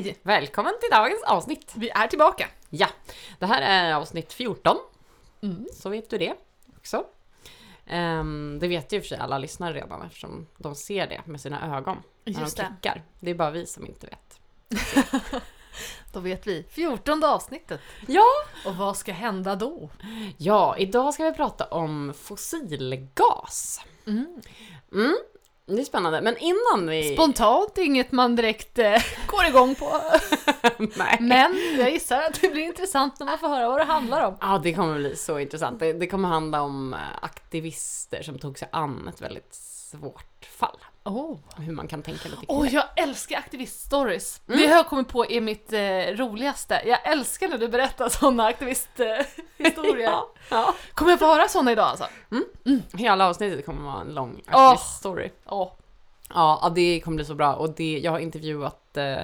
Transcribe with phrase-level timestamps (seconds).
[0.00, 0.16] Hej!
[0.22, 1.72] Välkommen till dagens avsnitt!
[1.76, 2.48] Vi är tillbaka.
[2.70, 2.88] Ja,
[3.38, 4.76] det här är avsnitt 14,
[5.42, 5.66] Mm.
[5.74, 6.34] så vet du det
[6.76, 7.04] också.
[7.86, 11.76] Ehm, det vet ju för sig alla lyssnare redan eftersom de ser det med sina
[11.76, 12.68] ögon när Just de det.
[12.68, 13.02] klickar.
[13.20, 14.40] Det är bara vi som inte vet.
[16.12, 16.66] Då vet vi.
[16.70, 17.80] 14 avsnittet.
[18.08, 18.24] Ja!
[18.66, 19.90] Och vad ska hända då?
[20.38, 23.80] Ja, idag ska vi prata om fossilgas.
[24.06, 24.40] Mm.
[24.92, 25.16] Mm,
[25.66, 27.14] det är spännande, men innan vi...
[27.14, 30.00] Spontant inget man direkt eh, går igång på.
[31.20, 34.36] Men jag gissar att det blir intressant när man får höra vad det handlar om.
[34.40, 35.80] Ja, det kommer bli så intressant.
[35.80, 40.78] Det, det kommer handla om eh, aktivister som tog sig an ett väldigt svårt fall.
[41.04, 41.38] Oh.
[41.56, 42.68] Hur man kan tänka lite kring det.
[42.70, 44.40] jag älskar aktiviststories.
[44.48, 44.60] Mm.
[44.60, 45.80] Det har jag kommit på är mitt eh,
[46.24, 46.82] roligaste.
[46.86, 49.26] Jag älskar när du berättar sådana aktivisthistorier.
[50.02, 50.74] Ja, ja.
[50.94, 52.06] Kommer jag få höra sådana idag alltså?
[52.92, 55.30] Hela avsnittet kommer vara en lång aktivist-story.
[55.46, 55.72] Åh.
[56.34, 57.54] Ja, ja, det kommer bli så bra.
[57.54, 59.18] Och det, jag har intervjuat eh,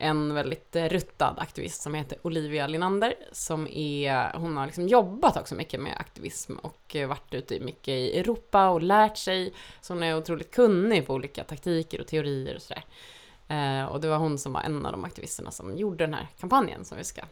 [0.00, 3.14] en väldigt eh, ruttad aktivist som heter Olivia Linander.
[3.32, 7.60] Som är, hon har liksom jobbat också mycket med aktivism och eh, varit ute i
[7.60, 9.54] mycket i Europa och lärt sig.
[9.80, 12.84] Så hon är otroligt kunnig på olika taktiker och teorier och sådär.
[13.48, 16.28] Eh, och det var hon som var en av de aktivisterna som gjorde den här
[16.40, 17.22] kampanjen som vi ska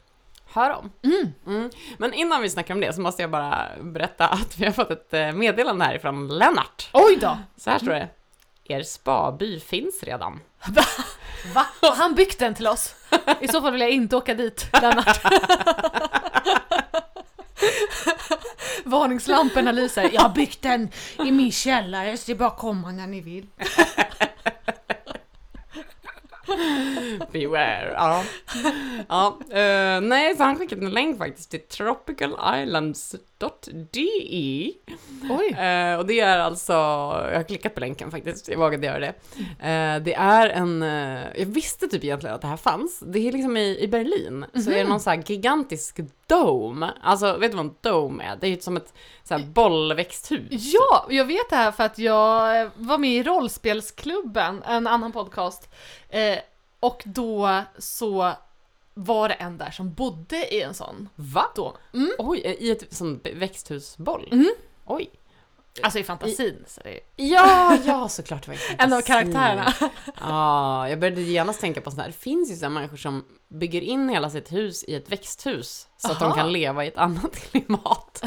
[0.45, 0.91] höra om.
[1.03, 1.33] Mm.
[1.47, 1.71] Mm.
[1.99, 4.91] Men innan vi snackar om det så måste jag bara berätta att vi har fått
[4.91, 6.91] ett eh, meddelande härifrån Lennart.
[6.93, 7.39] Oj då!
[7.57, 8.09] Så här står det.
[8.69, 10.41] Er spaby finns redan.
[11.55, 11.67] Va?
[11.81, 12.95] Har han byggt den till oss?
[13.41, 15.21] I så fall vill jag inte åka dit, Lennart.
[18.85, 20.11] Varningslamporna lyser.
[20.13, 20.91] Jag har byggt den
[21.25, 23.47] i min källare, så det är bara att komma när ni vill.
[27.33, 27.93] Beware.
[27.97, 28.25] Ja.
[29.09, 33.28] ja eh, nej, så han skickade en länk faktiskt till tropical.islands.de.
[35.31, 35.53] Oj!
[35.53, 39.15] Eh, och det är alltså, jag har klickat på länken faktiskt, jag vågade göra det.
[39.69, 43.03] Eh, det är en, eh, jag visste typ egentligen att det här fanns.
[43.07, 46.91] Det är liksom i, i Berlin, så är det någon så här gigantisk dome.
[47.03, 48.37] Alltså, vet du vad en dome är?
[48.41, 48.93] Det är ju som ett
[49.25, 50.47] så här bollväxthus.
[50.51, 55.75] Ja, jag vet det här för att jag var med i Rollspelsklubben, en annan podcast.
[56.81, 58.33] Och då så
[59.05, 61.09] var det en där som bodde i en sån.
[61.15, 61.45] Va?
[61.55, 61.77] Då.
[61.95, 62.11] Mm.
[62.19, 64.29] Oj, i ett sånt växthusboll?
[64.33, 64.55] Mm.
[64.85, 65.11] Oj.
[65.83, 66.65] Alltså i fantasin.
[66.67, 69.75] Så det är Ja, ja såklart det var en en av karaktärerna.
[70.21, 72.09] Ja, jag började genast tänka på sånt här.
[72.09, 76.13] Det finns ju sådana människor som bygger in hela sitt hus i ett växthus så
[76.13, 76.35] att de Aha.
[76.35, 78.25] kan leva i ett annat klimat.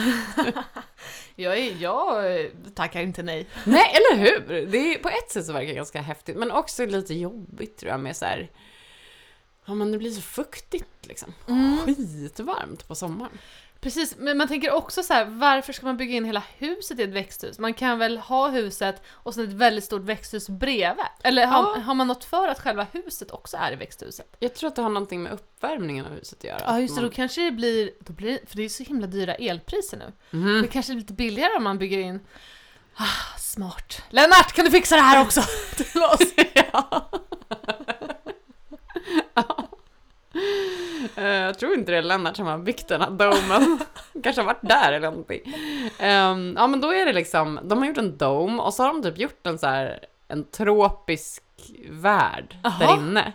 [1.36, 2.46] Jag, är, jag eh,
[2.76, 3.48] tackar inte nej.
[3.64, 4.66] Nej, eller hur?
[4.66, 7.92] Det är, på ett sätt så verkar det ganska häftigt, men också lite jobbigt tror
[7.92, 8.50] jag med så här.
[9.66, 11.34] Ja, men det blir så fuktigt liksom.
[11.48, 11.78] Mm.
[11.86, 13.38] Skitvarmt på sommaren.
[13.82, 17.04] Precis, men man tänker också så här, varför ska man bygga in hela huset i
[17.04, 17.60] ett växthus?
[17.60, 21.06] Man kan väl ha huset och sen ett väldigt stort växthus bredvid?
[21.24, 21.82] Eller har, Ja.
[21.82, 24.36] har man något för att själva huset också är i växthuset?
[24.40, 26.62] Jag tror att det har någonting med uppvärmningen av huset att göra.
[26.66, 29.08] Ja just det, Man- då kanske det blir, då blir för det är så himla
[29.08, 30.38] dyra elpriser nu.
[30.40, 30.62] Mhm.
[30.62, 32.20] Det kanske är lite billigare om man bygger in
[32.96, 34.02] Ah, smart.
[34.10, 35.42] Lennart, kan du fixa det här också
[35.76, 36.34] till oss?
[36.74, 37.10] Ja.
[41.16, 43.80] Eh, Jag tror inte det är Lennart som har byggt den här domen.
[44.24, 45.42] Kanske har varit där eller någonting.
[46.00, 48.94] Ehm, ja men då är det liksom, de har gjort en dome och så har
[48.94, 51.44] de typ gjort en så här, en tropisk
[51.90, 52.86] värld Aha.
[52.86, 53.34] där inne.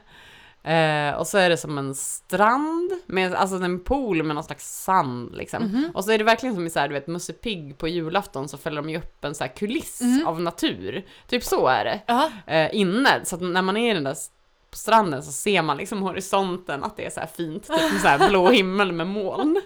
[0.62, 4.82] Eh, och så är det som en strand, med, alltså en pool med någon slags
[4.84, 5.62] sand liksom.
[5.62, 5.90] Mhm.
[5.94, 8.48] Och så är det verkligen som i så här, du vet, Musse Pigg på julafton
[8.48, 10.26] så fäller de ju upp en så här kuliss Mm.
[10.26, 11.04] av natur.
[11.28, 13.20] Typ så är det Ja, eh, inne.
[13.24, 14.16] Så att när man är i den där
[14.70, 18.08] på stranden så ser man liksom horisonten, att det är så fint, typ med så
[18.08, 19.60] här blå himmel med moln.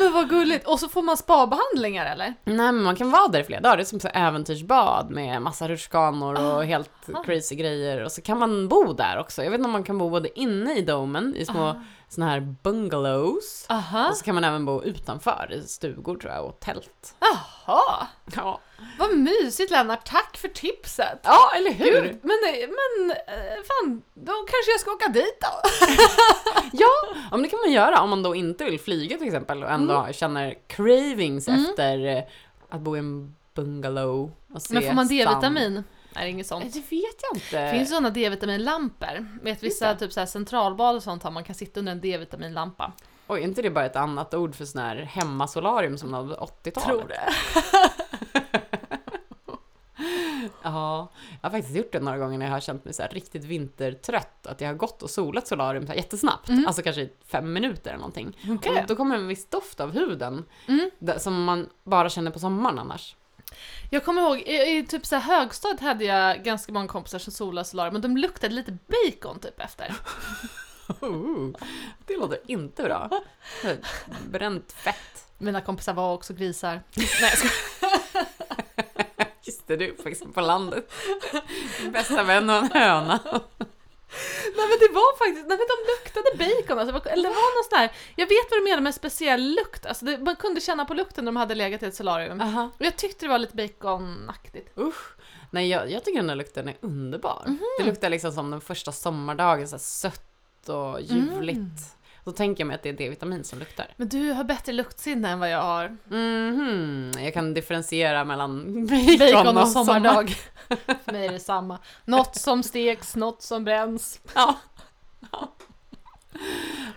[0.00, 0.66] men vad gulligt.
[0.68, 2.34] Och så får man spabehandlingar eller?
[2.44, 5.42] Nej men man kan vara där i flera dagar, det är som så äventyrsbad med
[5.42, 6.90] massa rutschkanor och helt
[7.24, 8.04] crazy grejer.
[8.04, 9.42] Och så kan man bo där också.
[9.44, 11.76] Jag vet inte om man kan bo både inne i domen, i små Ah.
[12.08, 13.66] såna här bungalows.
[13.68, 14.08] Aha.
[14.08, 17.14] Och så kan man även bo utanför, i stugor tror jag, och tält.
[17.20, 18.06] Jaha.
[18.36, 18.60] Ja,
[18.98, 21.20] Vad mysigt Lennart, tack för tipset!
[21.22, 21.84] ja eller hur?
[22.02, 25.68] Gud, men, men eh, fan, då kanske jag ska åka dit då.
[26.72, 26.88] Ja,
[27.30, 30.08] men det kan man göra om man då inte vill flyga till exempel och ändå
[30.12, 31.64] känner cravings Mm.
[31.64, 32.22] efter eh,
[32.68, 35.08] att bo i en bungalow och se Men får man.
[35.08, 35.74] D-vitamin?
[35.74, 35.84] Nej,
[36.14, 36.72] det är inget Eh, sånt.
[36.74, 37.64] Det vet jag inte.
[37.64, 39.26] Det finns sådana D-vitaminlampor.
[39.42, 42.92] Vet vissa typ så här centralbad och sånt har man kan sitta under en D-vitaminlampa.
[43.26, 47.08] Oj, är inte det bara ett annat ord för sån här hemmasolarium som nådde 80-talet?
[47.08, 47.32] det.
[50.62, 51.08] Ja,
[51.42, 54.46] jag har faktiskt gjort det några gånger när jag har känt mig så riktigt vintertrött.
[54.46, 56.48] Att jag har gått och solat solarium så jättesnabbt.
[56.48, 56.66] Mm.
[56.66, 58.38] Alltså kanske fem minuter eller någonting.
[58.48, 58.80] Okej.
[58.80, 60.44] Och då kommer en viss doft av huden.
[60.66, 60.90] Mm.
[61.18, 63.16] Som man bara känner på sommaren annars.
[63.90, 67.32] Jag kommer ihåg, i, i typ så här högstad hade jag ganska många kompisar som
[67.32, 69.94] solade solarium, men de luktade lite bacon typ efter.
[71.00, 71.50] Oh,
[72.06, 73.10] det låter inte bra.
[74.30, 75.26] Bränt fett.
[75.38, 76.82] Mina kompisar var också grisar.
[76.96, 77.79] Nej, jag skojar.
[79.70, 80.92] Det, du faktiskt på landet.
[81.80, 83.20] Din bästa vän och en höna.
[84.56, 87.70] Nej men det var faktiskt, nej men de luktade bacon alltså, eller det var någon
[87.70, 90.84] sån här, jag vet vad du menar med speciell lukt, alltså det, man kunde känna
[90.84, 92.40] på lukten när de hade legat i ett solarium.
[92.40, 92.70] Aha.
[92.78, 94.78] Och jag tyckte det var lite baconaktigt.
[94.78, 95.16] Usch.
[95.50, 97.42] Nej, jag, jag tycker den där lukten är underbar.
[97.46, 97.58] Mhm.
[97.78, 101.56] Det luktar liksom som den första sommardagen, så här sött och ljuvligt.
[101.56, 101.76] Mm.
[102.30, 103.86] Då tänker jag mig att det är D-vitamin som luktar.
[103.96, 105.96] Men du har bättre luktsinne än vad jag har.
[106.08, 109.84] Mhm, jag kan differentiera mellan bacon, Bacon och sommar.
[109.84, 110.28] sommardag.
[111.04, 111.78] För mig är det samma.
[112.04, 114.20] Något som steks, något som bränns.
[114.34, 114.56] Ja.
[115.32, 115.48] Ja,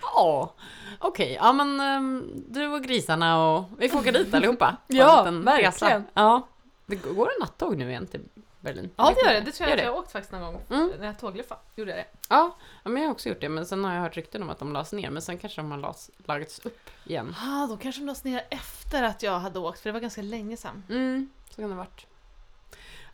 [0.02, 0.54] ja.
[1.00, 1.38] okej.
[1.42, 4.78] Ja, men ehm, du och grisarna och vi får åka dit allihopa.
[4.88, 6.04] Ja, verkligen.
[6.14, 6.48] Ja.
[6.86, 8.22] Det går en nattåg nu igen till
[8.64, 8.90] Berlin.
[8.96, 10.62] Ja det gör det, det tror jag Gör jag har åkt faktiskt någon gång.
[10.70, 10.92] Mm.
[11.00, 12.06] När jag tågluffade, gjorde jag det.
[12.30, 13.50] Ja, ja, men jag har också gjort det.
[13.50, 15.10] Men sen har jag hört rykten om att de lades ner.
[15.10, 17.36] Men sen kanske de har las, lagats upp igen.
[17.40, 20.22] Ah, då kanske de lades ner efter att jag hade åkt, för det var ganska
[20.22, 20.84] länge sedan.
[20.90, 22.06] Mm, så kan det ha varit.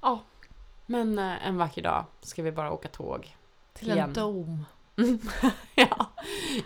[0.02, 0.24] Ja,
[0.86, 3.36] men eh, en vacker dag ska vi bara åka tåg.
[3.74, 4.10] Till Igen.
[4.10, 4.66] en dom.
[5.76, 6.06] ja.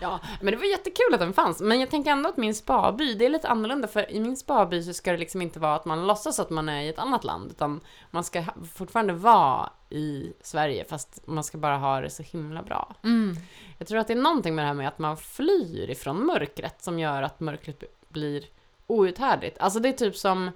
[0.00, 1.60] ja, men det var jättekul att den fanns.
[1.60, 3.88] Men jag tänker ändå att min spaby, det är lite annorlunda.
[3.88, 6.68] För i min spaby så ska det liksom inte vara att man låtsas att man
[6.68, 7.50] är i ett annat land.
[7.50, 8.44] Utan man ska
[8.74, 12.94] fortfarande vara i Sverige, fast man ska bara ha det så himla bra.
[13.02, 13.36] Mm.
[13.78, 16.82] Jag tror att det är någonting med det här med att man flyr ifrån mörkret
[16.82, 18.44] som gör att mörkret blir
[18.86, 19.58] outhärdligt.
[19.58, 20.50] Alltså det är typ som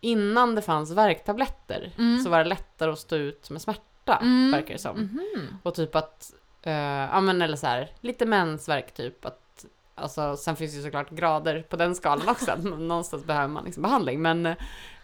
[0.00, 2.22] innan det fanns värktabletter Mm.
[2.24, 4.50] så var det lättare att stå ut med smärta, Mm.
[4.50, 4.96] verkar det som.
[5.00, 5.58] Mhm.
[5.62, 6.32] Och typ att,
[6.70, 9.24] ja men eller så här, lite mensvärk typ.
[9.24, 9.64] Att,
[9.94, 13.82] alltså, sen finns det ju såklart grader på den skalan också, någonstans behöver man liksom
[13.82, 14.22] behandling.
[14.22, 14.46] Men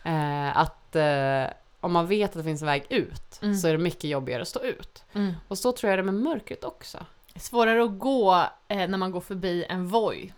[0.05, 1.45] eh, att eh,
[1.81, 3.57] om man vet att det finns en väg ut Mm.
[3.57, 5.05] så är det mycket jobbigare att stå ut.
[5.13, 5.33] Mm.
[5.49, 6.99] Och så tror jag det är med mörkret också.
[7.37, 10.33] Svårare att gå eh, när man går förbi en Voi.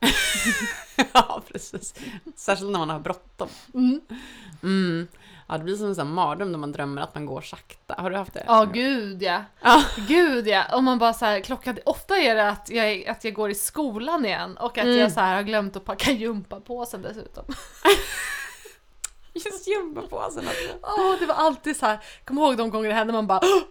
[1.12, 1.94] ja, precis.
[2.36, 3.48] Särskilt när man har bråttom.
[4.62, 5.08] Mm.
[5.48, 7.94] Ja, det blir som en sån mardröm när man drömmer att man går sakta.
[7.98, 8.44] Har du haft det?
[8.46, 9.42] Ja, gud ja.
[9.62, 9.82] Ja.
[10.08, 10.64] Gud ja.
[10.72, 13.54] Om man bara så här, klockan, ofta är det att jag, att jag går i
[13.54, 14.98] skolan igen och att Mm.
[14.98, 17.44] jag så här har glömt att packa gympapåsen dessutom.
[19.34, 20.78] Just gympapåsen också.
[20.82, 21.98] Åh, det var alltid så här.
[22.24, 23.62] kom ihåg de gånger det hände man bara "Åh,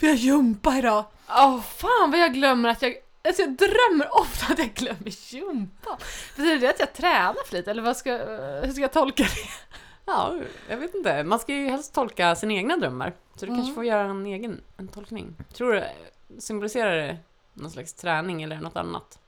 [0.00, 1.04] Får jag gympa idag?
[1.28, 2.94] Oh, Fan vad jag glömmer att jag
[3.26, 5.98] Alltså jag drömmer ofta att jag glömmer gympa.
[6.36, 8.10] Betyder det att jag tränar för lite eller vad ska,
[8.64, 9.48] hur ska jag tolka det?
[10.06, 10.34] Ja,
[10.68, 11.24] jag vet inte.
[11.24, 13.12] Man ska ju helst tolka sina egna drömmar.
[13.34, 13.58] Så du Mm.
[13.58, 15.34] kanske får göra en egen en tolkning.
[15.54, 15.84] Tror du,
[16.38, 17.16] symboliserar det
[17.54, 19.18] någon slags träning eller något annat?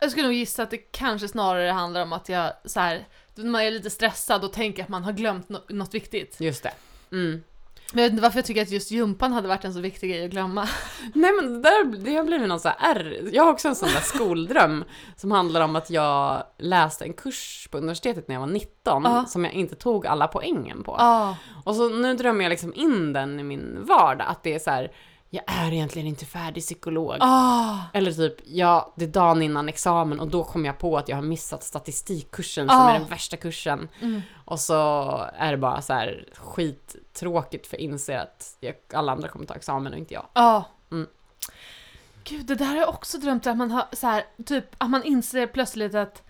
[0.00, 3.50] Jag skulle nog gissa att det kanske snarare handlar om att jag så här, när
[3.50, 6.40] man är lite stressad och tänker att man har glömt nå- något viktigt.
[6.40, 6.72] Just det.
[7.12, 7.42] Mm.
[7.92, 10.10] Men jag vet inte varför jag tycker att just gympan hade varit en så viktig
[10.10, 10.68] grej att glömma.
[11.14, 13.28] Nej men det, där, det har blivit någon sån här R.
[13.32, 14.84] Jag har också en sån där skoldröm
[15.16, 19.24] som handlar om att jag läste en kurs på universitetet när jag var 19 Ja.
[19.28, 20.96] som jag inte tog alla poängen på.
[20.98, 21.34] Ah.
[21.64, 24.70] Och så nu drömmer jag liksom in den i min vardag, att det är så
[24.70, 24.92] här,
[25.32, 27.16] jag är egentligen inte färdig psykolog.
[27.20, 27.76] Ah.
[27.92, 31.16] Eller typ, ja, det är dagen innan examen och då kom jag på att jag
[31.16, 32.90] har missat statistikkursen som Ah.
[32.90, 33.88] är den värsta kursen.
[34.00, 34.20] Mm.
[34.44, 34.74] Och så
[35.38, 36.24] är det bara så här
[37.20, 40.26] skittråkigt för jag inser att jag, alla andra kommer ta examen och inte jag.
[40.34, 40.64] Ja.
[40.92, 41.06] Mm.
[42.24, 45.02] Gud, det där har jag också drömt att man har så här, typ att man
[45.02, 46.22] inser plötsligt att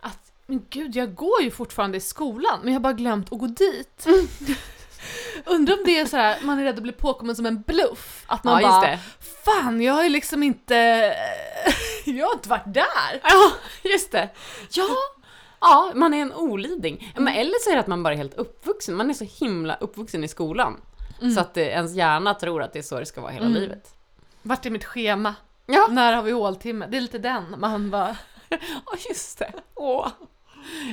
[0.00, 3.38] att men gud, jag går ju fortfarande i skolan, men jag har bara glömt att
[3.38, 4.06] gå dit.
[5.44, 8.24] Undrar om det är så här, man är rädd att bli påkommen som en bluff.
[8.26, 8.98] Att man ja, bara, det.
[9.44, 10.74] fan, jag har ju liksom inte,
[12.04, 13.20] jag har inte varit där.
[13.22, 13.52] Ja,
[13.82, 14.28] just det.
[14.70, 14.88] Ja,
[15.60, 17.12] ja, man är en oliding.
[17.16, 18.94] Men eller så är det att man bara är helt uppvuxen.
[18.96, 20.80] Man är så himla uppvuxen i skolan.
[21.34, 23.60] Så att det, ens hjärna tror att det är så det ska vara hela Mm.
[23.60, 23.94] livet.
[24.42, 25.34] Vart är mitt schema?
[25.66, 26.86] Ja, När har vi håltimme?
[26.86, 28.16] Det är lite den, man bara,
[28.50, 28.58] Ja,
[29.08, 29.52] just det.
[29.74, 30.08] Åh.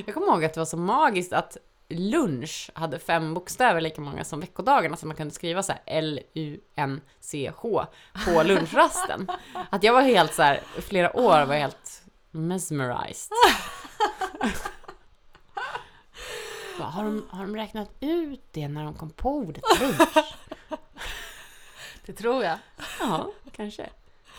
[0.06, 1.58] Jag kommer ihåg att det var så magiskt att
[1.90, 5.82] lunch hade fem bokstäver lika många som veckodagarna, så man kunde skriva så här
[6.76, 7.86] L-U-N-C-H
[8.26, 9.28] på lunchrasten.
[9.70, 13.32] Att jag var helt så här, flera år var jag helt mesmerized.
[16.80, 20.36] Bara, har, de, har de räknat ut det när de kom på ordet lunch?
[22.06, 22.58] det tror jag.
[23.00, 23.90] Ja, kanske.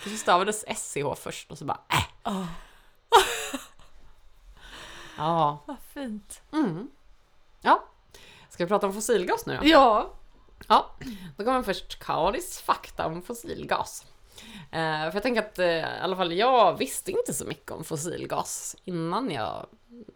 [0.05, 2.33] Det stavades SCH först och så bara äh.
[2.33, 2.47] Oh,
[5.17, 5.59] Ja.
[5.67, 6.43] vad fint.
[6.53, 6.91] Mm.
[7.61, 7.85] Ja.
[8.49, 9.67] Ska vi prata om fossilgas nu då?
[9.69, 10.11] Ja.
[10.69, 10.91] Ja.
[11.37, 14.07] Då kommer först Karis fakta om fossilgas.
[14.71, 17.85] Eh, för jag tänker att eh, i alla fall jag visste inte så mycket om
[17.85, 19.67] fossilgas innan jag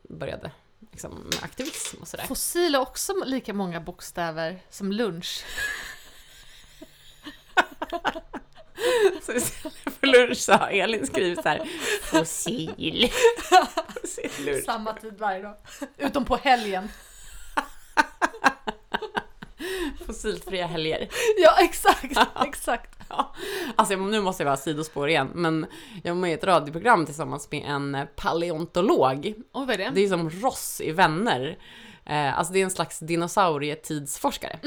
[0.09, 0.51] började
[0.91, 2.27] liksom, med aktivism och sådär.
[2.27, 5.45] Fossil är också lika många bokstäver som lunch.
[9.23, 11.69] Så istället för lunch så har Elin skrivit så här
[12.03, 13.11] fossil.
[14.01, 14.63] fossil.
[14.65, 15.57] Samma tid varje dag.
[15.97, 16.89] Utom på helgen.
[20.07, 21.09] Fossilfria helger.
[21.37, 22.19] Ja, exakt.
[22.47, 23.00] exakt.
[23.11, 23.35] Ja.
[23.77, 25.67] Alltså nu måste jag vara sidospår igen, men
[26.03, 29.35] jag var med i ett radioprogram tillsammans med en paleontolog.
[29.53, 29.91] Oj, vad är det?
[29.95, 31.59] Det är som Ross i Vänner.
[32.07, 34.59] Eh, alltså det är en slags dinosaurietidsforskare.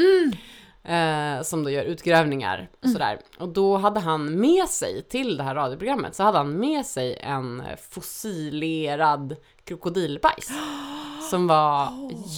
[0.84, 3.20] Eh, som då gör utgrävningar och sådär.
[3.38, 7.18] Och då hade han med sig till det här radioprogrammet, så hade han med sig
[7.22, 9.36] en fossilerad
[9.66, 10.52] krokodilbajs.
[11.30, 11.90] Som var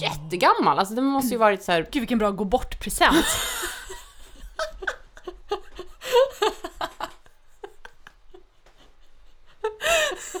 [0.02, 3.26] jättegammal, alltså den måste ju varit så här Gud vilken bra gå bort-present.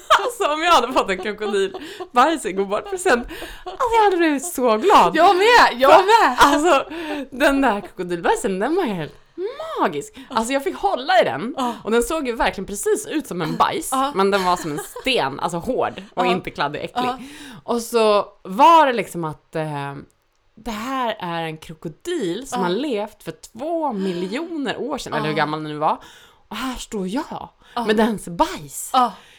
[0.24, 3.26] Alltså om jag hade fått en krokodilbajs i gå bort present,
[3.64, 5.16] alltså jag hade blivit så glad.
[5.16, 5.80] Jag med!
[5.80, 6.36] Jag med!
[6.38, 6.84] Alltså
[7.30, 9.14] den där krokodilbajsen, den var helt
[9.80, 10.18] magisk.
[10.30, 13.56] Alltså jag fick hålla i den och den såg ju verkligen precis ut som en
[13.56, 14.12] bajs, Ja.
[14.14, 16.30] men den var som en sten, alltså hård och Ja.
[16.30, 17.10] inte kladdig äcklig.
[17.64, 19.94] Och så var det liksom att eh,
[20.54, 25.34] det här är en krokodil som har levt för två miljoner år sedan, eller hur
[25.34, 25.98] gammal den nu var.
[26.48, 27.84] Och här står jag Ja.
[27.86, 28.90] med dens bajs.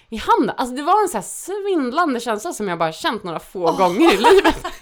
[0.09, 0.55] I handen.
[0.57, 4.13] Alltså det var en så här svindlande känsla som jag bara känt några få gånger
[4.13, 4.65] i livet.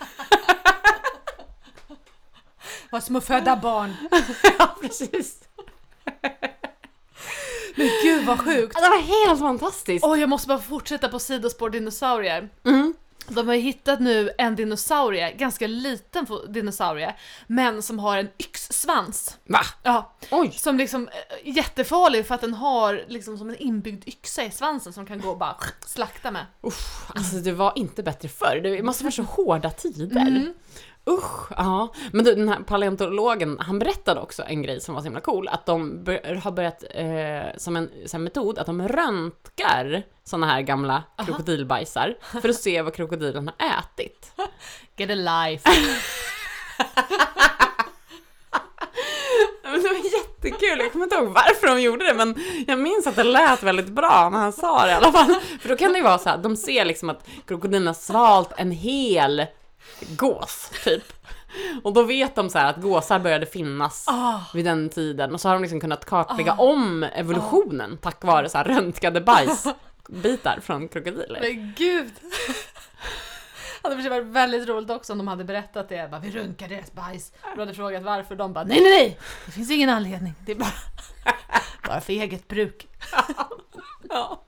[2.89, 3.95] Vad som att föda barn.
[4.59, 5.39] ja, precis.
[7.75, 8.75] Men gud vad sjukt.
[8.75, 10.05] Det var helt fantastiskt.
[10.05, 12.49] Åh, jag måste bara fortsätta på sidospår dinosaurier.
[12.65, 12.93] Mm.
[13.27, 17.15] De har hittat nu en dinosaurie, ganska liten dinosaurie,
[17.47, 19.37] men som har en yxsvans.
[19.45, 19.61] Va?
[19.83, 20.51] Ja, Oj.
[20.51, 21.09] som liksom
[21.43, 25.21] är jättefarlig för att den har liksom som en inbyggd yxa i svansen som kan
[25.21, 26.45] gå och bara slakta med.
[26.63, 28.59] Usch, alltså det var inte bättre förr.
[28.63, 30.21] Det måste vara så hårda tider.
[30.21, 30.53] Mm.
[31.09, 31.93] Usch, ja.
[32.11, 35.47] Men du, den här paleontologen, han berättade också en grej som var så himla cool,
[35.47, 36.05] att de
[36.43, 42.49] har börjat eh, som en en metod att de röntgar såna här gamla krokodilbajsar för
[42.49, 44.31] att se vad krokodilen har ätit.
[44.97, 45.69] Get a life.
[49.63, 52.35] Det var jättekul, jag kommer inte ihåg varför de gjorde det men
[52.67, 55.35] jag minns att det lät väldigt bra när han sa det i alla fall.
[55.61, 58.53] För då kan det ju vara så här, de ser liksom att krokodilen har svalt
[58.57, 59.45] en hel
[60.17, 61.13] gås, typ.
[61.83, 64.39] Och då vet de så att gåsar började finnas Ah.
[64.53, 68.57] vid den tiden och så har de liksom kunnat kartlägga om evolutionen tack vare så
[68.57, 71.39] här röntgade bajsbitar från krokodiler.
[71.41, 72.11] Men gud!
[73.81, 76.11] Det hade varit väldigt roligt också om de hade berättat det.
[76.11, 77.31] Bara, vi runkar deras bajs.
[77.53, 78.35] Du hade frågat varför.
[78.35, 79.19] De bara nej, nej, nej!
[79.45, 80.33] Det finns ingen anledning.
[80.45, 80.73] Det är bara,
[81.87, 82.87] bara för eget bruk.
[84.09, 84.41] Ja.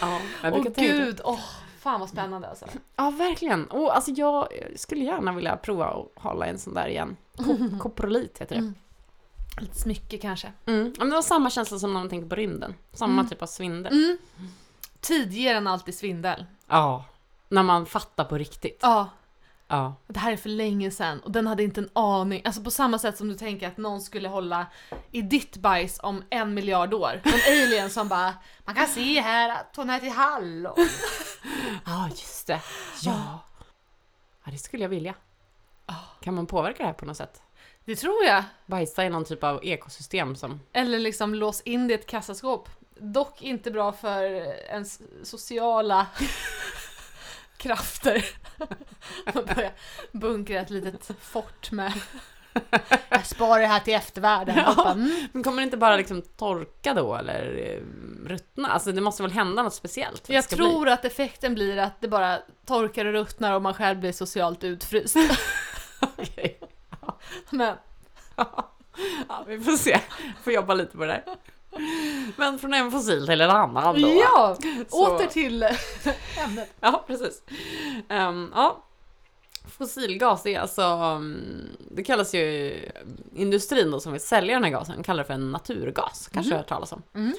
[0.00, 1.40] Ja, Åh gud, åh,
[1.88, 2.66] fan vad spännande alltså.
[2.96, 3.66] Ja, verkligen.
[3.66, 7.16] Och alltså jag skulle gärna vilja prova att hålla en sån där igen.
[7.36, 8.60] Ko- Koprolit heter det.
[8.60, 8.74] Mm.
[9.60, 10.52] Lite smycke kanske.
[10.66, 10.84] Mm.
[10.86, 12.74] Ja, men det var samma känsla som när man tänker på rymden.
[12.92, 13.28] Samma Mm.
[13.28, 13.92] typ av svindel.
[13.92, 14.18] Mm.
[15.00, 16.46] Tid ger en alltid svindel.
[16.66, 17.04] Ja.
[17.48, 18.78] När man fattar på riktigt.
[18.82, 19.08] Ja,
[19.68, 19.94] Ja.
[20.06, 22.42] det här är för länge sedan och den hade inte en aning.
[22.44, 24.66] Alltså på samma sätt som du tänker att någon skulle hålla
[25.12, 27.20] i ditt bajs om en miljard år.
[27.24, 28.34] En alien som bara
[28.64, 30.74] Man kan se här att hon äter hallon.
[31.86, 32.60] Ja, just det.
[33.02, 33.38] Ja.
[34.44, 35.14] Ja, det skulle jag vilja.
[36.20, 37.42] Kan man påverka det här på något sätt?
[37.84, 38.44] Det tror jag.
[38.66, 40.60] Bajsa i någon typ av ekosystem som...
[40.72, 42.68] Eller liksom lås in det i ett kassaskåp.
[42.98, 44.22] Dock inte bra för
[44.70, 46.06] ens sociala
[47.58, 48.24] krafter.
[49.34, 49.72] Man börjar
[50.12, 51.92] bunkra ett litet fort med
[53.08, 54.56] Jag sparar det här till eftervärlden.
[54.56, 54.92] Ja.
[54.92, 55.28] Mm.
[55.32, 57.80] Men kommer det inte bara liksom torka då eller eh,
[58.28, 58.68] ruttna?
[58.68, 60.28] Alltså det måste väl hända något speciellt?
[60.28, 64.12] Jag tror att effekten blir att det bara torkar och ruttnar och man själv blir
[64.12, 65.14] socialt utfryst.
[65.14, 65.30] Bli...
[66.00, 66.60] Okej.
[67.50, 67.74] Men
[69.28, 70.00] Ja, vi får se.
[70.42, 71.24] Får jobba lite på det där.
[72.36, 74.08] Men från en fossil till en annan då.
[74.08, 74.56] ja,
[74.88, 75.62] Så- åter till
[76.44, 76.72] ämnet.
[76.80, 77.42] Ja, precis.
[78.08, 78.84] Ehm, ja.
[79.78, 82.74] Fossilgas är alltså, mm, det kallas ju
[83.34, 86.28] industrin då som vill sälja den här gasen, kallar det för en naturgas.
[86.32, 87.02] Kanske du har hört talas om.
[87.14, 87.32] Mm.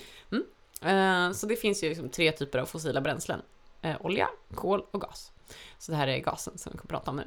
[0.81, 3.41] Eh, så det finns ju liksom tre typer av fossila bränslen.
[3.81, 5.31] Eh, olja, kol och gas.
[5.77, 7.23] Så det här är gasen som vi kommer prata om nu.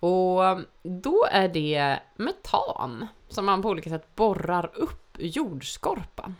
[0.00, 6.34] Och mm, då är det metan som man på olika sätt borrar upp jordskorpan.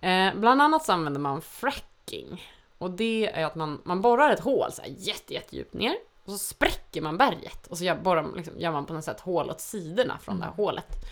[0.00, 2.42] Eh, bland annat så använder man fracking.
[2.78, 5.94] Och det är att man, man borrar ett hål så här jätte, jättedjupt ner
[6.24, 9.20] och så spräcker man berget och så gör, borrar, liksom, gör man på något sätt
[9.20, 11.04] hål åt sidorna från det här hålet.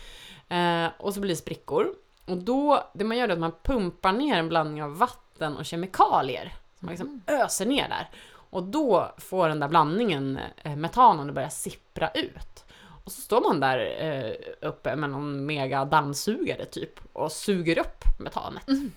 [0.48, 1.94] Eh, och så blir det sprickor.
[2.26, 5.64] Och då, det man gör är att man pumpar ner en blandning av vatten och
[5.64, 6.52] kemikalier.
[6.78, 8.10] Så man liksom öser ner där.
[8.50, 12.63] Och då får den där blandningen eh, att börja sippra ut.
[13.04, 18.04] Och så står man där eh, uppe med någon mega dammsugare typ och suger upp
[18.18, 18.68] metanet.
[18.68, 18.92] Mm.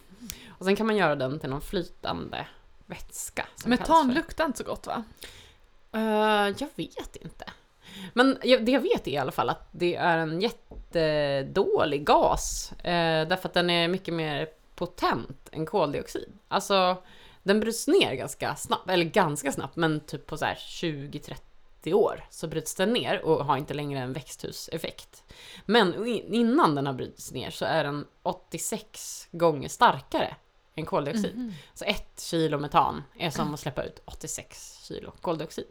[0.50, 2.48] Och sen kan man göra den till någon flytande
[2.86, 3.48] vätska.
[3.66, 5.04] Metan luktar inte så gott va?
[5.92, 7.46] Eh, jag vet inte.
[8.14, 12.72] Men det jag vet är i alla fall att det är en jättedålig gas.
[12.72, 16.34] eh, därför att den är mycket mer potent än koldioxid.
[16.48, 17.04] Alltså,
[17.44, 21.36] den bryts ner ganska snabbt, eller ganska snabbt, men typ på så här 20-30
[21.86, 25.24] år så bryts den ner och har inte längre en växthuseffekt.
[25.66, 30.36] Men innan den har brutits ner så är den 86 gånger starkare
[30.76, 31.36] än koldioxid.
[31.38, 31.54] Mhm.
[31.74, 35.66] Så ett kilo metan är som att släppa ut 86 kilo koldioxid.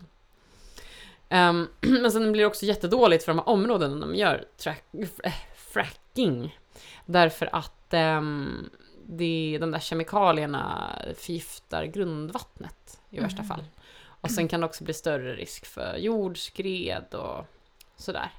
[1.29, 4.85] Ehm, men sen blir det också jättedåligt för de här områdena de gör track,
[5.25, 6.59] äh, fracking.
[7.07, 8.71] Därför att ehm,
[9.09, 13.49] det, de där kemikalierna förgiftar grundvattnet i värsta Mhm.
[13.49, 13.65] fall.
[14.21, 17.45] Och sen kan det också bli större risk för jordskred och
[17.97, 18.31] sådär.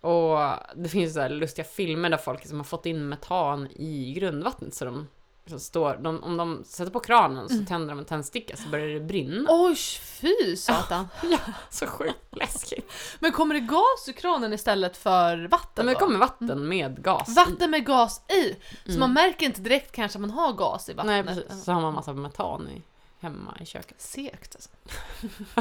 [0.00, 0.38] Och
[0.76, 4.84] det finns så lustiga filmer där folk som har fått in metan i grundvattnet så
[4.84, 5.08] de
[5.46, 7.66] så står, de, om de sätter på kranen så Mm.
[7.66, 9.46] tänder de en tändsticka så börjar det brinna.
[9.52, 11.08] Oj, fy satan!
[11.70, 12.92] Så sjukt läskigt.
[13.18, 17.28] Men kommer det gas ur kranen istället för vatten Men det kommer vatten med gas
[17.28, 17.34] i.
[17.34, 18.56] Vatten med gas i!
[18.84, 19.00] Så Mm.
[19.00, 21.46] man märker inte direkt kanske att man har gas i Nej vattnet.
[21.48, 22.82] precis, så har man massa metan i,
[23.20, 24.00] hemma i köket.
[24.00, 24.70] Segt alltså.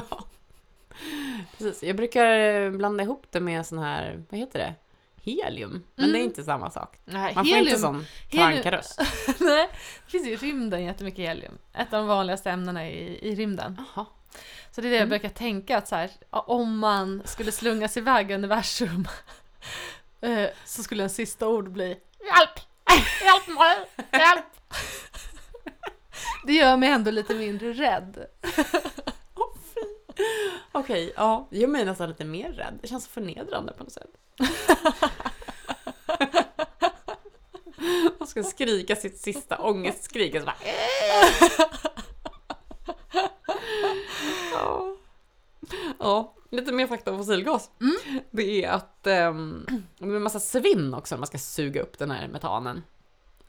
[1.57, 4.73] Precis, jag brukar blanda ihop det med sån här, vad heter det?
[5.21, 5.83] Helium.
[5.95, 6.13] Men Mm.
[6.13, 6.97] det är inte samma sak.
[7.05, 8.99] Nej, Man får inte helium, sån helium- krankaröst.
[9.39, 9.69] Nej,
[10.05, 11.57] det finns ju i rymden jättemycket helium.
[11.73, 13.81] Ett av de vanligaste ämnena i, i rymden.
[13.95, 14.05] Jaha.
[14.71, 15.09] Så det är det jag Mm.
[15.09, 19.07] brukar tänka att så här, om man skulle slungas iväg i universum
[20.21, 21.85] eh, så skulle en sista ord bli
[22.19, 22.59] Hjälp!
[23.23, 23.77] Hjälp mig!
[24.21, 24.45] Hjälp!
[26.43, 28.25] Det gör mig ändå lite mindre rädd.
[30.71, 31.47] Okej, ja.
[31.51, 32.79] Det gör mig nästan lite mer rädd.
[32.81, 34.09] Det känns förnedrande på något sätt.
[38.19, 40.55] Man ska skrika sitt sista ångestskrik och så bara...
[44.53, 44.95] Ja.
[45.99, 47.69] Ja, lite mer fakta om fossilgas.
[47.81, 48.21] Mm.
[48.31, 49.65] Det är att um,
[49.97, 52.83] det är en massa svinn också när man ska suga upp den här metanen.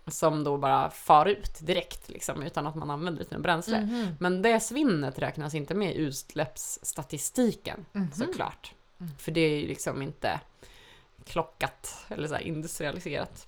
[0.07, 3.81] Som då bara far ut direkt liksom utan att man använder något bränsle.
[3.81, 4.17] Mhm.
[4.21, 8.13] Men det svinnet räknas inte med i utsläppsstatistiken Mhm.
[8.13, 8.75] såklart.
[9.01, 9.13] Mm.
[9.19, 10.41] För det är ju liksom inte
[11.25, 13.47] klockat eller så industrialiserat.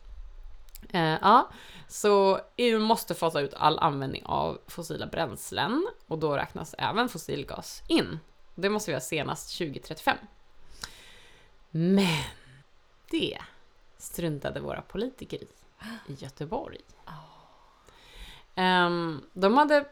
[0.90, 1.50] Eh, ja,
[1.88, 7.82] så EU måste fasa ut all användning av fossila bränslen och då räknas även fossilgas
[7.88, 8.18] in.
[8.54, 10.16] Det måste vi ha senast 2035.
[11.70, 12.24] Men
[13.10, 13.38] det
[13.98, 15.46] struntade våra politiker i
[16.06, 16.80] i Göteborg.
[18.54, 19.84] Ehm, de hade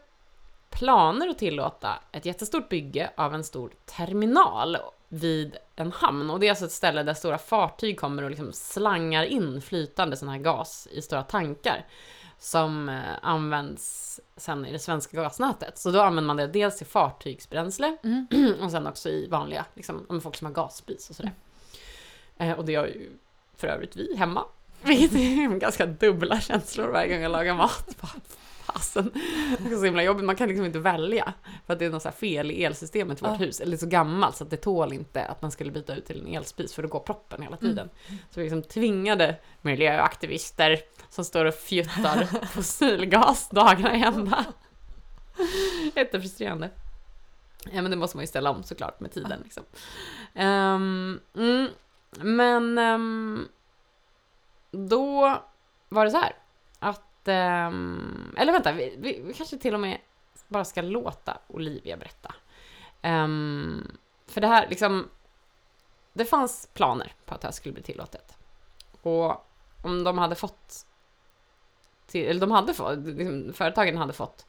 [0.69, 4.77] planer att tillåta ett jättestort bygge av en stor terminal
[5.07, 6.29] vid en hamn.
[6.29, 10.17] Och det är alltså ett ställe där stora fartyg kommer och liksom slangar in flytande
[10.17, 11.85] sån här gas i stora tankar
[12.39, 15.77] som eh, används sen i det svenska gasnätet.
[15.77, 18.27] Så då använder man det dels till fartygsbränsle Mm.
[18.61, 21.31] och sen också i vanliga, liksom, om folk som har gasspis och sådär.
[22.37, 23.11] Eh, och det gör ju
[23.55, 24.45] för övrigt vi hemma.
[24.87, 27.95] Vilket är ganska dubbla känslor varje gång jag lagar mat.
[28.65, 29.11] Fasen.
[29.59, 31.33] Det är så himla jobbigt, man kan liksom inte välja.
[31.65, 33.45] För att det är något fel i elsystemet i vårt Ja.
[33.45, 33.59] hus.
[33.59, 36.27] Eller så gammalt så att det tål inte att man skulle byta ut till en
[36.27, 37.89] elspis för då går proppen hela tiden.
[38.07, 44.45] Så vi liksom tvingade miljöaktivister som står och fjuttar fossilgas dagarna i ända.
[45.95, 46.69] Jättefrustrerande.
[47.71, 49.63] Ja men det måste man ju ställa om såklart med tiden liksom.
[50.33, 51.67] Ehm, mm,
[52.21, 53.47] men ehm,
[54.71, 55.41] då
[55.89, 56.35] var det så här
[56.79, 59.97] att, um, eller vänta, vi, vi, vi kanske till och med
[60.47, 62.33] bara ska låta Olivia berätta.
[63.03, 65.09] Um, för det här liksom,
[66.13, 68.37] det fanns planer på att det här skulle bli tillåtet.
[69.01, 69.47] Och
[69.81, 70.85] om de hade fått,
[72.07, 74.45] till, eller de hade fått, liksom, företagen hade fått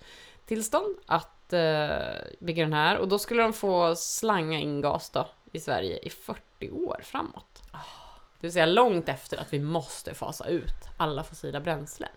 [0.47, 5.29] tillstånd att uh, bygga den här och då skulle de få slanga in gas då
[5.53, 7.63] i Sverige i 40 år framåt.
[7.71, 8.02] Ah.
[8.43, 12.11] Det vill säga långt efter att vi måste fasa ut alla fossila bränslen.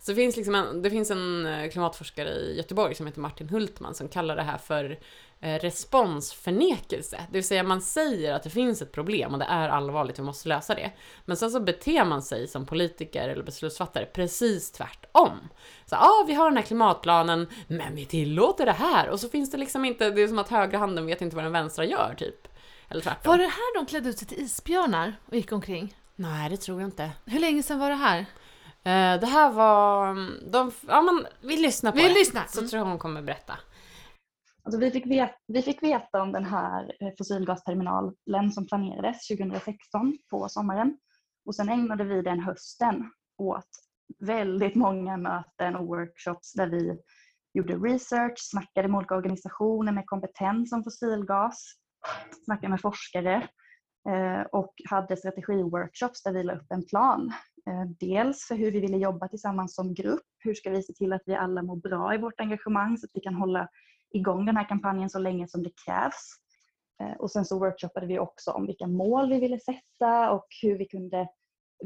[0.00, 3.48] Så det finns, liksom en, det finns en eh, klimatforskare i Göteborg som heter Martin
[3.48, 4.98] Hultman som kallar det här för
[5.40, 7.16] eh, responsförnekelse.
[7.30, 10.22] Det vill säga man säger att det finns ett problem och det är allvarligt, vi
[10.22, 10.90] måste lösa det.
[11.24, 15.38] Men sen så beter man sig som politiker eller beslutsfattare precis tvärtom.
[15.86, 19.08] Så ja, ah, vi har den här klimatplanen, men vi tillåter det här.
[19.08, 21.44] Och så finns det liksom inte, det är som att högra handen vet inte vad
[21.44, 22.48] den vänstra gör, typ.
[22.88, 23.30] Eller tvärtom.
[23.30, 25.94] Var det här de klädde ut sig till isbjörnar och gick omkring?
[26.16, 27.10] Nej, det tror jag inte.
[27.26, 28.18] Hur länge sedan var det här?
[28.84, 30.14] Eh, det här var...
[30.50, 32.14] De, ja, men vi lyssnar på Vi det.
[32.14, 32.44] lyssnar.
[32.48, 32.70] Så Mm.
[32.70, 33.54] tror jag hon kommer berätta.
[34.62, 40.18] Alltså vi, fick veta, vi fick veta om den här eh, fossilgasterminalen som planerades 2016
[40.30, 40.98] på sommaren
[41.46, 43.68] och sen ägnade vi den hösten åt
[44.18, 46.96] väldigt många möten och workshops där vi
[47.54, 51.72] gjorde research, snackade med olika organisationer med kompetens om fossilgas,
[52.44, 53.48] snackade med forskare
[54.08, 57.32] eh, och hade strategiworkshops där vi la upp en plan.
[57.66, 60.26] Eh, dels för hur vi ville jobba tillsammans som grupp.
[60.38, 63.10] Hur ska vi se till att vi alla mår bra i vårt engagemang så att
[63.14, 63.68] vi kan hålla
[64.10, 66.36] igång den här kampanjen så länge som det krävs.
[67.02, 70.78] Eh, och sen så workshoppade vi också om vilka mål vi ville sätta och hur
[70.78, 71.28] vi kunde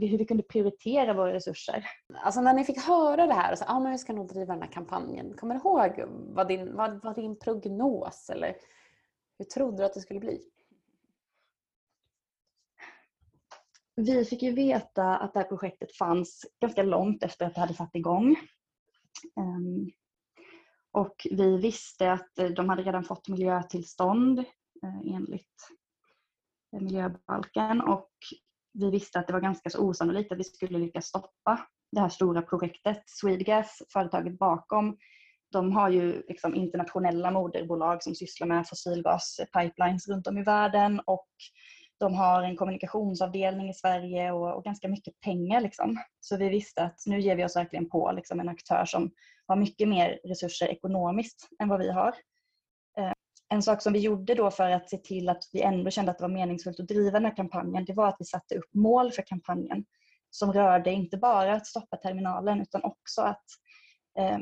[0.01, 1.85] hur vi kunde prioritera våra resurser.
[2.15, 4.53] Alltså när ni fick höra det här och så, ah, men vi ska nog driva
[4.53, 5.37] den här kampanjen.
[5.37, 8.55] Kommer du ihåg vad din, vad, vad din prognos eller
[9.39, 10.41] hur trodde du att det skulle bli?
[13.97, 17.75] Vi fick ju veta att det här projektet fanns ganska långt efter att det hade
[17.75, 18.37] satt igång.
[19.37, 19.91] Ehm,
[20.93, 25.71] och vi visste att eh, de hade redan fått miljötillstånd eh, enligt
[26.73, 28.11] eh, miljöbalken och
[28.73, 32.09] vi visste att det var ganska så osannolikt att vi skulle lyckas stoppa det här
[32.09, 33.03] stora projektet.
[33.07, 34.97] Swedegas, företaget bakom,
[35.53, 41.29] de har ju liksom internationella moderbolag som sysslar med fossilgaspipelines runt om i världen och
[42.01, 45.61] de har en kommunikationsavdelning i Sverige och, och ganska mycket pengar.
[45.61, 45.97] Liksom.
[46.21, 49.11] Så vi visste att nu ger vi oss verkligen på liksom, en aktör som
[49.47, 52.15] har mycket mer resurser ekonomiskt än vad vi har
[52.99, 53.13] eh,
[53.49, 56.19] en sak som vi gjorde då för att se till att vi ändå kände att
[56.19, 59.13] det var meningsfullt att driva den här kampanjen, det var att vi satte upp mål
[59.13, 59.85] för kampanjen
[60.31, 63.45] som rörde inte bara att stoppa terminalen utan också att,
[64.19, 64.39] eh,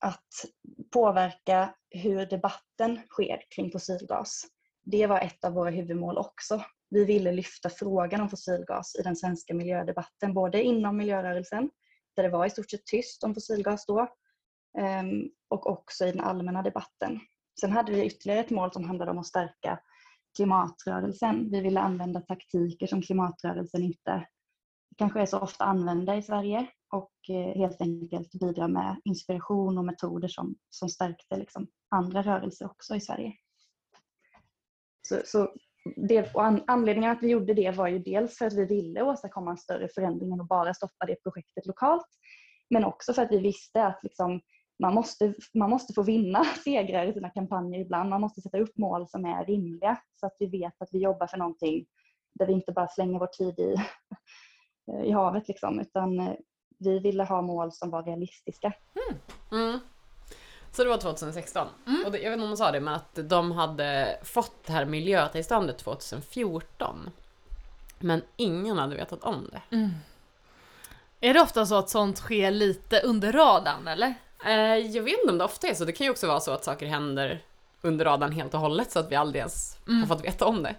[0.00, 0.44] att
[0.92, 4.46] påverka hur debatten sker kring fossilgas.
[4.84, 6.64] Det var ett av våra huvudmål också.
[6.90, 11.70] Vi ville lyfta frågan om fossilgas i den svenska miljödebatten, både inom miljörörelsen,
[12.16, 14.08] där det var i stort sett tyst om fossilgas då,
[14.78, 17.20] ehm, och också i den allmänna debatten.
[17.60, 19.80] Sen hade vi ytterligare ett mål som handlade om att stärka
[20.36, 21.50] klimatrörelsen.
[21.50, 24.26] Vi ville använda taktiker som klimatrörelsen inte
[24.98, 29.84] kanske är så ofta använda i Sverige och eh, helt enkelt bidra med inspiration och
[29.84, 33.32] metoder som, som stärkte liksom andra rörelser också i Sverige.
[35.08, 35.54] Så, så
[35.96, 39.02] det, och an, anledningen att vi gjorde det var ju dels för att vi ville
[39.02, 42.08] åstadkomma en större förändring än att bara stoppa det projektet lokalt.
[42.70, 44.40] Men också för att vi visste att liksom,
[44.82, 48.10] man måste, man måste få vinna segrar i sina kampanjer ibland.
[48.10, 51.26] Man måste sätta upp mål som är rimliga så att vi vet att vi jobbar
[51.26, 51.86] för någonting
[52.34, 53.74] där vi inte bara slänger vår tid i,
[55.04, 56.32] i havet liksom, utan eh,
[56.78, 58.72] vi ville ha mål som var realistiska.
[58.94, 59.20] Mm.
[59.52, 59.80] Mm.
[60.72, 61.68] Så det var 2016.
[61.86, 62.02] Mm.
[62.06, 64.72] Och det, jag vet inte om de sa det, men att de hade fått det
[64.72, 67.10] här miljötillståndet 2014.
[67.98, 69.76] Men ingen hade vetat om det.
[69.76, 69.90] Mm.
[71.20, 74.14] Är det ofta så att sånt sker lite under radarn eller?
[74.44, 75.84] Eh, jag vet inte om det ofta är så.
[75.84, 77.42] Det kan ju också vara så att saker händer
[77.82, 80.00] under radarn helt och hållet så att vi aldrig ens mm.
[80.00, 80.74] har fått veta om det.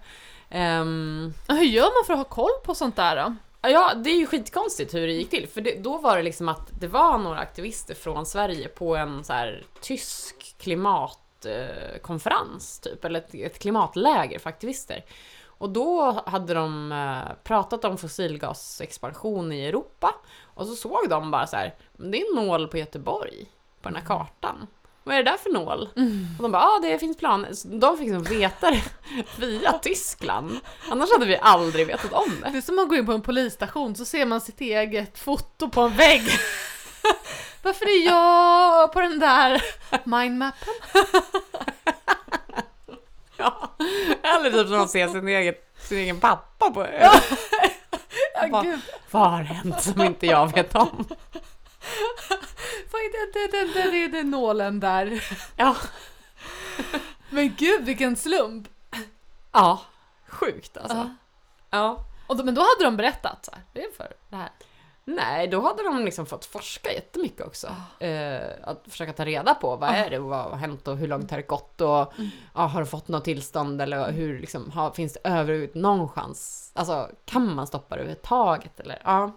[0.79, 3.35] Um, hur gör man för att ha koll på sånt där då?
[3.61, 5.47] Ja, det är ju skitkonstigt hur det gick till.
[5.47, 9.23] För det, då var det liksom att det var några aktivister från Sverige på en
[9.23, 15.05] så här tysk klimatkonferens, eh, typ, eller ett, ett klimatläger för aktivister.
[15.45, 21.47] Och då hade de eh, pratat om fossilgasexpansion i Europa och så såg de bara
[21.47, 23.45] så här, det är en nål på Göteborg
[23.81, 24.67] på den här kartan.
[25.03, 25.89] Vad är det där för nål?
[25.95, 26.27] Mm.
[26.37, 27.79] Och de bara, ja ah, det finns planer.
[27.79, 28.83] De fick liksom veta det
[29.37, 30.59] via Tyskland.
[30.89, 32.49] Annars hade vi aldrig vetat om det.
[32.49, 35.69] Det är som att gå in på en polisstation så ser man sitt eget foto
[35.69, 36.21] på en vägg.
[37.61, 39.63] Varför är jag på den där
[40.03, 40.73] mindmappen?
[43.37, 43.75] ja,
[44.23, 47.13] eller typ som man ser sin egen, sin egen pappa på ja.
[49.11, 51.05] Vad har hänt som inte jag vet om?
[52.91, 55.23] Det, det, det, det, det nålen där?
[55.55, 55.75] Ja.
[57.29, 58.67] Men gud vilken slump!
[59.51, 59.81] Ja,
[60.27, 60.97] sjukt alltså.
[60.97, 61.15] Ja.
[61.69, 62.05] ja.
[62.27, 64.49] Och då, men då hade de berättat så här, det är för det här.
[65.05, 67.67] Nej, då hade de liksom fått forska jättemycket också.
[67.67, 68.07] Oh.
[68.07, 69.99] Eh, att försöka ta reda på vad oh.
[69.99, 72.29] är det och vad har hänt och hur långt har det gått och mm.
[72.55, 76.71] ja, har du fått något tillstånd eller hur liksom, har, finns det överhuvudtaget någon chans?
[76.75, 79.01] Alltså, kan man stoppa det överhuvudtaget eller?
[79.03, 79.31] Ja.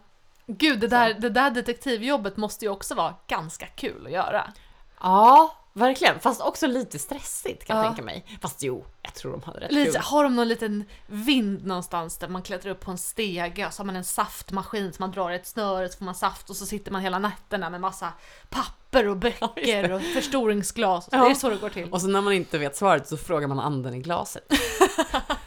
[0.46, 4.52] Gud, det där, det där detektivjobbet måste ju också vara ganska kul att göra.
[5.00, 8.26] Ja, Verkligen, fast också lite stressigt kan jag tänka mig.
[8.40, 10.00] Fast jo, jag tror de hade rätt lite, kul.
[10.00, 13.80] Har de någon liten vind någonstans där man klättrar upp på en stege och så
[13.82, 16.66] har man en saftmaskin som man drar ett snöre så får man saft och så
[16.66, 18.12] sitter man hela nätterna med massa
[18.48, 21.08] papper och böcker och förstoringsglas.
[21.12, 21.24] Ja.
[21.24, 21.92] Det är så det går till.
[21.92, 24.48] Och så när man inte vet svaret så frågar man anden i glaset.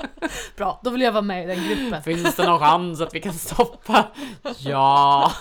[0.56, 2.02] Bra, då vill jag vara med i den gruppen.
[2.02, 4.06] Finns det någon chans att vi kan stoppa?
[4.58, 5.32] Ja.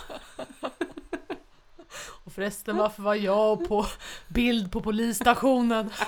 [2.36, 3.86] förresten varför var jag på
[4.28, 5.90] bild på polisstationen?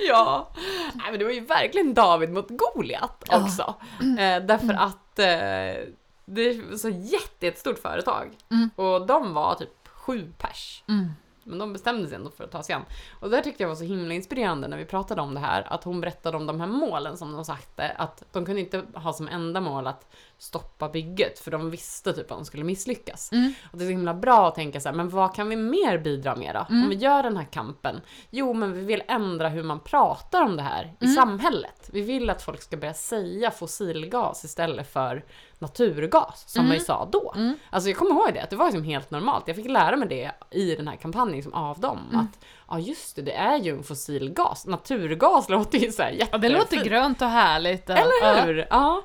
[0.00, 0.50] Ja,
[0.94, 3.42] Nej, men det var ju verkligen David mot Goliat Ja.
[3.44, 3.74] också.
[4.00, 5.88] Eh, därför att eh,
[6.24, 8.36] det är så jätte, jättestort företag.
[8.50, 8.70] Mm.
[8.76, 10.84] Och de var typ sju pers.
[10.88, 11.10] Mm.
[11.50, 12.84] Men de bestämde sig ändå för att ta sig an.
[13.20, 15.72] Och det här tyckte jag var så himla inspirerande när vi pratade om det här,
[15.72, 19.12] att hon berättade om de här målen som de satte, att de kunde inte ha
[19.12, 20.06] som enda mål att
[20.38, 23.32] stoppa bygget, för de visste typ att de skulle misslyckas.
[23.32, 23.52] Mm.
[23.72, 25.98] Och det är så himla bra att tänka så här, men vad kan vi mer
[25.98, 26.66] bidra med då?
[26.70, 26.82] Mm.
[26.82, 28.00] Om vi gör den här kampen?
[28.30, 31.16] Jo, men vi vill ändra hur man pratar om det här i Mm.
[31.16, 31.90] samhället.
[31.92, 35.24] Vi vill att folk ska börja säga fossilgas istället för
[35.60, 36.72] naturgas, som Mm.
[36.78, 37.32] vi sa då.
[37.36, 37.56] Mm.
[37.70, 39.44] Alltså jag kommer ihåg det, att det var liksom helt normalt.
[39.48, 41.98] Jag fick lära mig det i den här kampanjen liksom av dem.
[42.12, 42.20] Mm.
[42.20, 44.66] Att ja just det, det är ju en fossilgas.
[44.66, 46.84] Naturgas låter ju så här Ja, det låter jättefint.
[46.84, 47.90] grönt och härligt.
[47.90, 48.66] Eller hur?
[48.70, 49.02] Ja.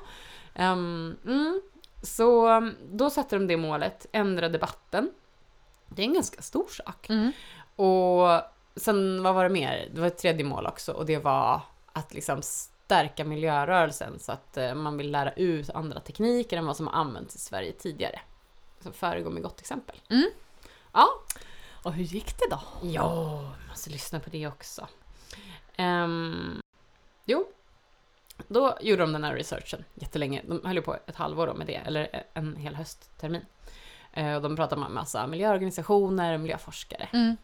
[0.54, 1.60] Ehm, mm.
[2.02, 5.10] Så um, då satte de det målet, ändra debatten.
[5.86, 7.06] Det är en ganska stor sak.
[7.08, 7.14] Ja.
[7.14, 7.32] Mm.
[7.76, 8.42] Och
[8.76, 9.88] sen, vad var det mer?
[9.94, 11.60] Det var ett tredje mål också och det var
[11.92, 12.42] att liksom
[12.86, 16.94] stärka miljörörelsen så att eh, man vill lära ut andra tekniker än vad som har
[16.94, 18.20] använts i Sverige tidigare.
[18.80, 19.96] Så föregå med gott exempel.
[20.10, 20.30] Mm.
[20.92, 21.08] Ja.
[21.82, 22.60] Och hur gick det då?
[22.82, 24.88] Ja, man måste lyssna på det också.
[25.76, 26.60] Ehm,
[27.24, 27.48] jo,
[28.48, 30.42] då gjorde de den här researchen jättelänge.
[30.48, 33.44] De höll ju på ett halvår då med det, eller en hel hösttermin.
[34.12, 37.08] Eh, och de pratade med en massa miljöorganisationer och miljöforskare.
[37.12, 37.36] Mm.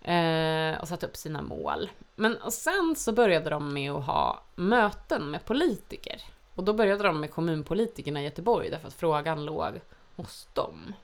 [0.00, 1.90] Eh, och satte upp sina mål.
[2.16, 6.22] Men sen så började de med att ha möten med politiker.
[6.54, 9.80] Och då började de med kommunpolitikerna i Göteborg därför att frågan låg
[10.16, 10.94] hos dem.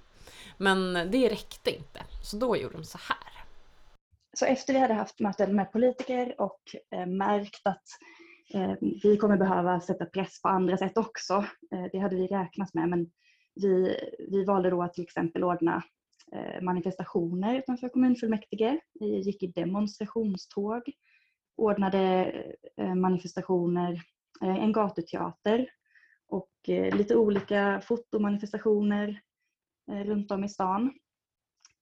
[0.57, 3.45] Men det räckte inte, så då gjorde de så här.
[4.37, 7.85] Så efter vi hade haft möten med politiker och eh, märkt att
[8.55, 11.35] eh, vi kommer behöva sätta press på andra sätt också,
[11.73, 13.11] eh, det hade vi räknat med, men
[13.55, 13.97] vi,
[14.31, 15.83] vi valde då att till exempel ordna
[16.33, 18.81] Eh, manifestationer utanför kommunfullmäktige.
[19.01, 20.83] Vi gick i demonstrationståg,
[21.57, 22.33] ordnade
[22.77, 23.93] eh, manifestationer,
[24.43, 25.69] eh, en gatuteater
[26.29, 29.21] och lite olika fotomanifestationer
[29.87, 30.93] runt om i stan.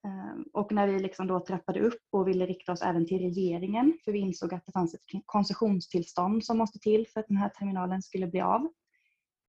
[0.07, 3.99] Ehm, och när vi liksom då trappade upp och ville rikta oss även till regeringen,
[4.05, 7.49] för vi insåg att det fanns ett koncessionstillstånd som måste till för att den här
[7.49, 8.73] terminalen skulle bli av.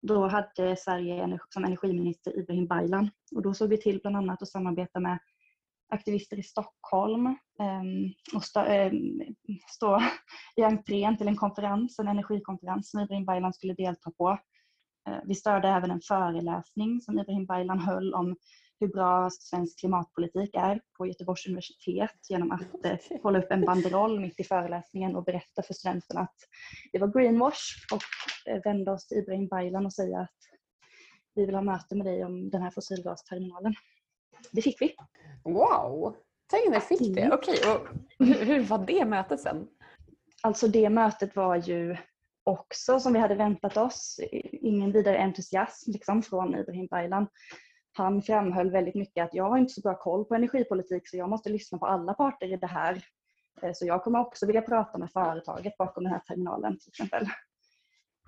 [0.07, 4.47] Då hade Sverige som energiminister Ibrahim Baylan och då såg vi till bland annat att
[4.47, 5.19] samarbeta med
[5.89, 7.25] aktivister i Stockholm
[7.59, 9.21] ehm, och stå, ehm,
[9.67, 10.01] stå
[10.55, 14.39] i entrén till en konferens, en energikonferens som Ibrahim Baylan skulle delta på.
[15.09, 18.35] Eh, vi störde även en föreläsning som Ibrahim Baylan höll om
[18.83, 24.19] hur bra svensk klimatpolitik är på Göteborgs universitet genom att eh, hålla upp en banderoll
[24.19, 26.35] mitt i föreläsningen och berätta för studenterna att
[26.91, 28.03] det var greenwash och
[28.51, 30.37] eh, vända oss till Ibrahim Baylan och säga att
[31.35, 33.73] vi vill ha möte med dig om den här fossilgasterminalen.
[34.51, 34.95] Det fick vi.
[35.43, 36.15] Wow!
[36.47, 37.21] Tänk när ni fick det.
[37.21, 37.33] Mm.
[37.33, 37.87] Okej, och
[38.25, 39.67] hur, hur var det mötet sen?
[40.41, 41.97] Alltså det mötet var ju
[42.43, 44.19] också som vi hade väntat oss.
[44.51, 47.27] Ingen vidare entusiasm liksom från Ibrahim Baylan.
[47.93, 51.29] Han framhöll väldigt mycket att jag har inte så bra koll på energipolitik så jag
[51.29, 53.03] måste lyssna på alla parter i det här.
[53.61, 57.27] Eh, så jag kommer också vilja prata med företaget bakom den här terminalen till exempel.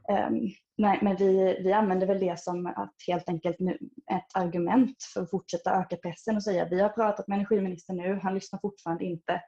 [0.10, 0.40] Ehm,
[0.78, 3.78] nej, men vi, vi använder väl det som att helt enkelt nu,
[4.12, 8.20] ett argument för att fortsätta öka pressen och säga vi har pratat med energiministern nu,
[8.24, 9.42] han lyssnar fortfarande inte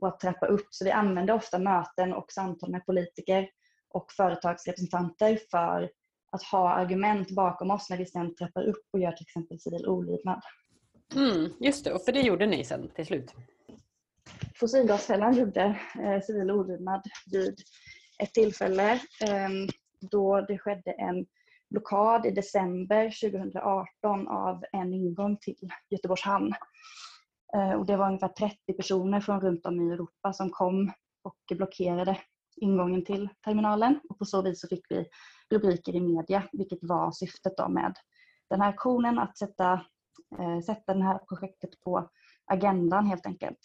[0.00, 0.66] och att trappa upp.
[0.70, 3.48] Så vi använder ofta möten och samtal med politiker
[3.88, 5.90] och företagsrepresentanter för
[6.32, 9.86] att ha argument bakom oss när vi sen trappar upp och gör till exempel civil
[9.86, 10.42] olydnad.
[11.14, 13.34] Mm, just det, och för det gjorde ni sen till slut.
[14.54, 17.54] Fossilgasfällan gjorde eh, civil olydnad vid
[18.22, 19.48] ett tillfälle eh,
[20.00, 21.26] då det skedde en
[21.70, 26.54] blockad i december 2018 av en ingång till Göteborgs hamn.
[27.56, 30.92] Eh, och det var ungefär 30 personer från runt om i Europa som kom
[31.22, 32.18] och blockerade
[32.56, 35.06] ingången till terminalen och på så vis så fick vi
[35.52, 37.94] rubriker i media, vilket var syftet då med
[38.50, 39.72] den här aktionen att sätta,
[40.38, 42.10] eh, sätta det här projektet på
[42.46, 43.58] agendan helt enkelt.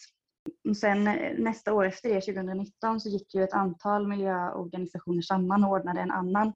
[0.80, 5.70] Sen eh, nästa år efter det, 2019, så gick ju ett antal miljöorganisationer samman och
[5.70, 6.52] ordnade en annan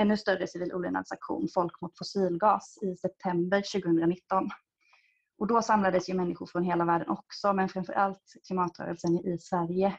[0.00, 4.48] ännu större civil olydnadsaktion, Folk mot fossilgas, i september 2019.
[5.38, 9.98] Och då samlades ju människor från hela världen också, men framför allt klimatrörelsen i Sverige.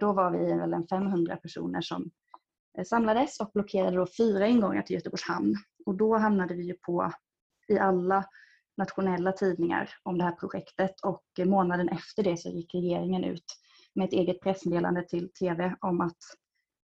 [0.00, 2.10] Då var vi väl en 500 personer som
[2.78, 5.54] Eh, samlades och blockerade då fyra ingångar till Göteborgs hamn.
[5.86, 7.12] Och då hamnade vi ju på
[7.68, 8.24] i alla
[8.76, 13.44] nationella tidningar om det här projektet och eh, månaden efter det så gick regeringen ut
[13.94, 16.18] med ett eget pressmeddelande till TV om att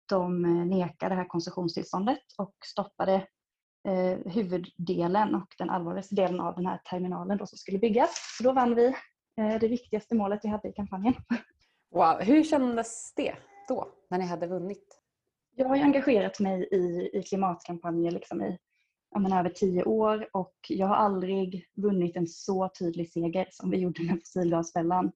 [0.08, 3.14] de nekade nekar det här koncessionstillståndet och stoppade
[3.88, 8.36] eh, huvuddelen och den allvarligaste delen av den här terminalen då som skulle byggas.
[8.38, 8.86] Så då vann vi
[9.40, 11.14] eh, det viktigaste målet vi hade i kampanjen.
[11.90, 13.34] Wow, hur kändes det
[13.68, 14.99] då, när ni hade vunnit?
[15.56, 18.58] Jag har ju engagerat mig i, i klimatkampanjer liksom i
[19.18, 23.78] menar, över tio år och jag har aldrig vunnit en så tydlig seger som vi
[23.78, 25.12] gjorde med fossilgasfällan.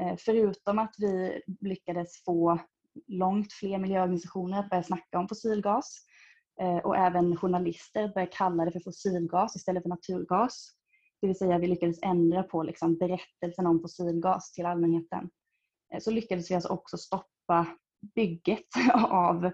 [0.00, 2.58] Eh, förutom att vi lyckades få
[3.06, 6.04] långt fler miljöorganisationer att börja snacka om fossilgas
[6.60, 10.72] eh, och även journalister börja kalla det för fossilgas istället för naturgas.
[11.20, 15.30] Det vill säga vi lyckades ändra på liksom berättelsen om fossilgas till allmänheten.
[15.94, 17.66] Eh, så lyckades vi alltså också stoppa
[18.14, 19.44] bygget av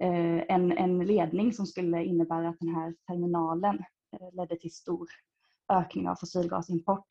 [0.00, 5.08] eh, en, en ledning som skulle innebära att den här terminalen eh, ledde till stor
[5.72, 7.06] ökning av fossilgasimport.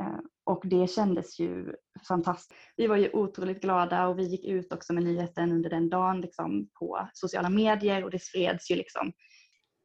[0.00, 1.74] Eh, och det kändes ju
[2.08, 2.60] fantastiskt.
[2.76, 6.20] Vi var ju otroligt glada och vi gick ut också med nyheten under den dagen
[6.20, 9.12] liksom, på sociala medier och det spreds ju liksom.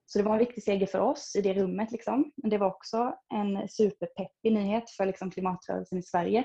[0.05, 1.91] Så det var en viktig seger för oss i det rummet.
[1.91, 2.31] Liksom.
[2.35, 6.43] Men det var också en superpeppig nyhet för liksom, klimatrörelsen i Sverige.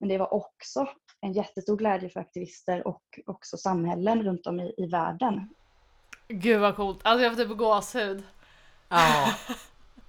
[0.00, 0.88] Men det var också
[1.24, 5.48] en jättestor glädje för aktivister och också samhällen runt om i, i världen.
[6.28, 7.00] Gud vad coolt.
[7.02, 8.22] Alltså jag får typ gåshud.
[8.88, 9.34] Ja.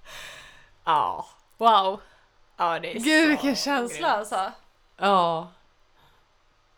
[0.84, 1.26] ja.
[1.58, 2.00] Wow.
[2.56, 4.18] Ja, det är Gud vilken känsla grymt.
[4.18, 4.52] alltså.
[4.96, 5.52] Ja.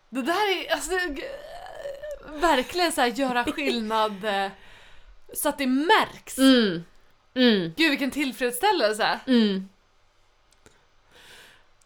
[0.09, 0.91] Det där är alltså
[2.41, 4.51] verkligen så här göra skillnad eh,
[5.35, 6.39] så att det märks.
[6.39, 6.85] Mm.
[7.35, 7.73] Mm.
[7.77, 9.21] Gud vilken tillfredsställelse.
[9.27, 9.69] Mm.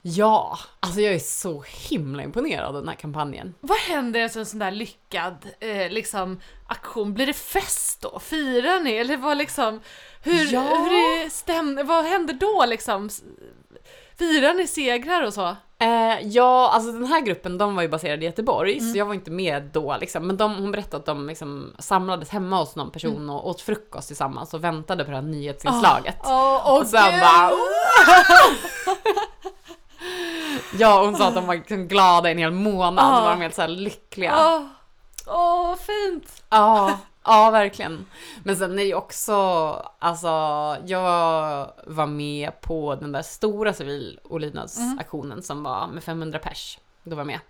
[0.04, 3.54] Ja, alltså jag är så himla imponerad av den här kampanjen.
[3.60, 7.14] Vad händer efter en sån där lyckad eh, liksom, aktion?
[7.14, 8.18] Blir det fest då?
[8.18, 8.92] Firar ni?
[8.92, 9.80] Eller vad liksom,
[10.22, 10.60] hur, Ja.
[10.60, 13.08] hur är stäm- vad händer då liksom?
[14.18, 15.56] Firar ni segrar och så?
[15.78, 18.92] Eh, ja, alltså den här gruppen de var ju baserade i Göteborg, Mm.
[18.92, 20.26] så jag var inte med då liksom.
[20.26, 23.30] Men de, hon berättade att de liksom samlades hemma hos någon person Mm.
[23.30, 26.16] och åt frukost tillsammans och väntade på det här nyhetsinslaget.
[26.24, 27.50] Åh, åh och sen bara...
[30.78, 33.16] ja, hon sa att de var liksom glada i en hel månad, Ah.
[33.18, 34.34] så var de helt så lyckliga.
[34.36, 34.62] Åh,
[35.26, 36.42] åh, vad fint!
[36.50, 38.06] Ja, ja verkligen.
[38.44, 39.32] Men sen är ju också,
[39.98, 40.28] alltså
[40.86, 46.78] jag var med på den där stora civil olydnadsaktionen som var med 500 pers.
[47.04, 47.40] Då var jag med.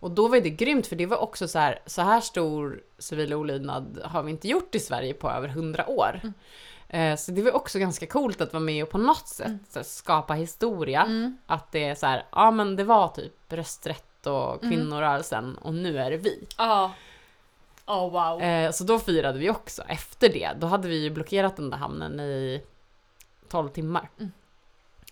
[0.00, 3.34] Och då var det grymt för det var också så här, så här stor civil
[3.34, 6.20] olydnad har vi inte gjort i Sverige på över 100 år.
[6.22, 6.30] Eh,
[7.18, 10.34] Så det var också ganska coolt att vara med och på något sätt här, skapa
[10.34, 11.02] historia.
[11.02, 11.38] Mm.
[11.46, 15.98] Att det är så här, ja men det var typ rösträtt och kvinnorörelsen och nu
[15.98, 16.46] är det vi.
[16.58, 16.92] Ja.
[17.86, 18.42] Åh wow.
[18.42, 20.50] Eh, så då firade vi också efter det.
[20.58, 22.62] Då hade vi ju blockerat den där hamnen i
[23.48, 24.10] 12 timmar.
[24.18, 24.32] Mm.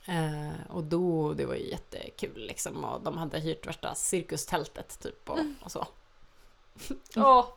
[0.06, 2.84] Eh, och då, det var ju jättekul liksom.
[2.84, 5.54] Och de hade hyrt värsta cirkustältet typ och, Mm.
[5.62, 5.86] och så.
[7.16, 7.46] Åh.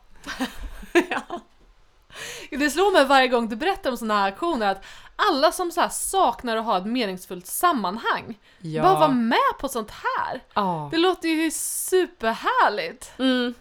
[2.49, 5.88] Det slår mig varje gång du berättar om sådana här aktioner att alla som så
[5.91, 8.84] saknar att ha ett meningsfullt sammanhang Ja.
[8.84, 10.43] bara vara med på sånt här.
[10.53, 10.89] Ja.
[10.91, 13.12] Det låter ju superhärligt.
[13.19, 13.53] Mm.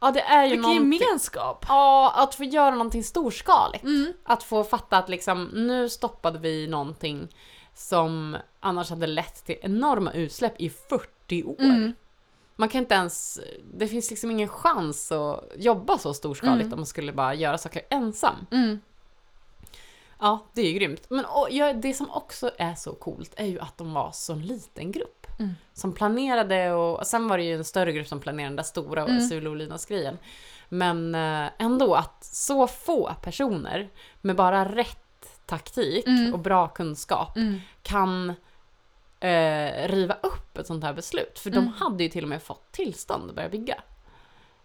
[0.00, 0.92] Ja, det är ju Vilken någonting...
[1.00, 1.64] gemenskap.
[1.68, 3.84] Ja, att få göra någonting storskaligt.
[3.84, 4.12] Mm.
[4.24, 7.28] Att få fatta att liksom, nu stoppade vi någonting
[7.74, 11.60] som annars hade lett till enorma utsläpp i 40 år.
[11.60, 11.92] Mm.
[12.60, 13.40] Man kan inte ens,
[13.74, 16.72] det finns liksom ingen chans att jobba så storskaligt Mm.
[16.72, 18.46] om man skulle bara göra saker ensam.
[18.50, 18.80] Mm.
[20.20, 21.10] Ja, det är ju grymt.
[21.10, 24.32] Men och, ja, det som också är så coolt är ju att de var så
[24.32, 25.26] en liten grupp.
[25.38, 25.50] Mm.
[25.74, 29.00] Som planerade och sen var det ju en större grupp som planerade den där stora
[29.02, 29.16] Mm.
[29.16, 29.28] mm.
[29.28, 30.18] civil olydnadsgrejen.
[30.68, 33.88] Men eh, ändå att så få personer
[34.20, 36.32] med bara rätt taktik Mm.
[36.32, 37.60] och bra kunskap Mm.
[37.82, 38.30] kan
[39.20, 41.38] eh, riva upp ett sånt här beslut.
[41.38, 41.64] För Mm.
[41.64, 43.82] de hade ju till och med fått tillstånd att börja bygga.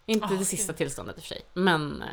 [0.06, 0.78] Inte Ah, det sista gud.
[0.78, 2.02] tillståndet i och för sig, men...
[2.02, 2.08] Eh,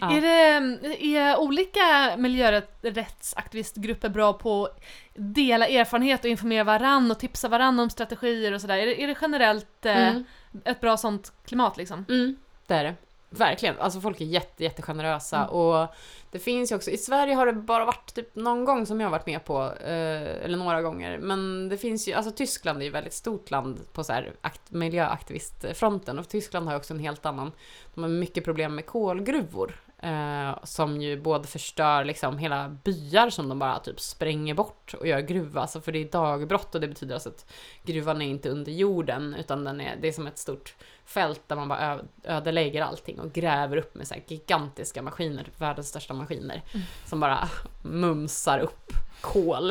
[0.00, 0.16] ja.
[0.16, 4.80] Är, det, är olika miljörättsaktivistgrupper bra på att
[5.14, 8.76] dela erfarenhet och informera varann och tipsa varann om strategier och sådär?
[8.78, 10.24] Är det, är det generellt eh, Mm.
[10.64, 12.04] ett bra sånt klimat liksom?
[12.08, 12.36] Mm,
[12.66, 12.94] det är det.
[13.32, 13.78] Verkligen.
[13.78, 15.48] Alltså folk är jätte, jättegenerösa Mm.
[15.50, 15.88] och
[16.30, 19.06] det finns ju också, i Sverige har det bara varit typ någon gång som jag
[19.06, 22.84] har varit med på, eh, eller några gånger, men det finns ju, alltså Tyskland är
[22.84, 27.00] ju väldigt stort land på så här akt, miljöaktivistfronten och Tyskland har ju också en
[27.00, 27.52] helt annan,
[27.94, 29.80] de har mycket problem med kolgruvor.
[30.02, 35.06] Eh, som ju både förstör liksom hela byar som de bara typ spränger bort och
[35.06, 37.52] gör gruva, alltså för det är dagbrott och det betyder alltså att
[37.82, 40.74] gruvan är inte under jorden utan den är, det är som ett stort
[41.04, 45.60] fält där man bara ödelägger allting och gräver upp med så här gigantiska maskiner, typ
[45.60, 46.86] världens största maskiner, Mm.
[47.06, 47.48] som bara
[47.82, 49.70] mumsar upp kol.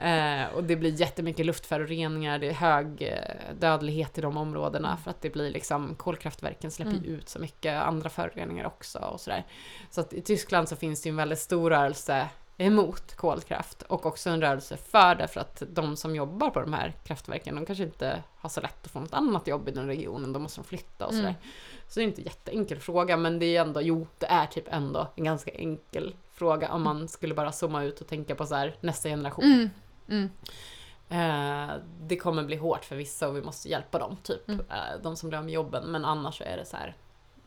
[0.00, 5.10] Eh, och det blir jättemycket luftföroreningar, det är hög eh, dödlighet i de områdena för
[5.10, 7.04] att det blir liksom, kolkraftverken släpper Mm.
[7.04, 9.44] ut så mycket andra föroreningar också och sådär.
[9.90, 12.28] Så att i Tyskland så finns det ju en väldigt stor rörelse
[12.58, 16.72] emot kolkraft och också en rörelse för det för att de som jobbar på de
[16.72, 19.86] här kraftverken de kanske inte har så lätt att få något annat jobb i den
[19.86, 21.28] regionen, då måste de flytta och sådär.
[21.28, 21.40] Mm.
[21.88, 24.64] Så det är inte en jätteenkel fråga men det är ändå, jo det är typ
[24.68, 28.54] ändå en ganska enkel fråga om man skulle bara zooma ut och tänka på så
[28.54, 29.44] här nästa generation.
[29.44, 29.70] Mm.
[30.08, 30.30] Mm.
[31.08, 34.48] Eh, det kommer bli hårt för vissa och vi måste hjälpa dem, typ.
[34.48, 34.66] Mm.
[34.70, 35.84] Eh, de som blir av med jobben.
[35.84, 36.96] Men annars så är det så här,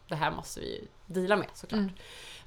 [0.07, 1.91] det här måste vi deala med såklart.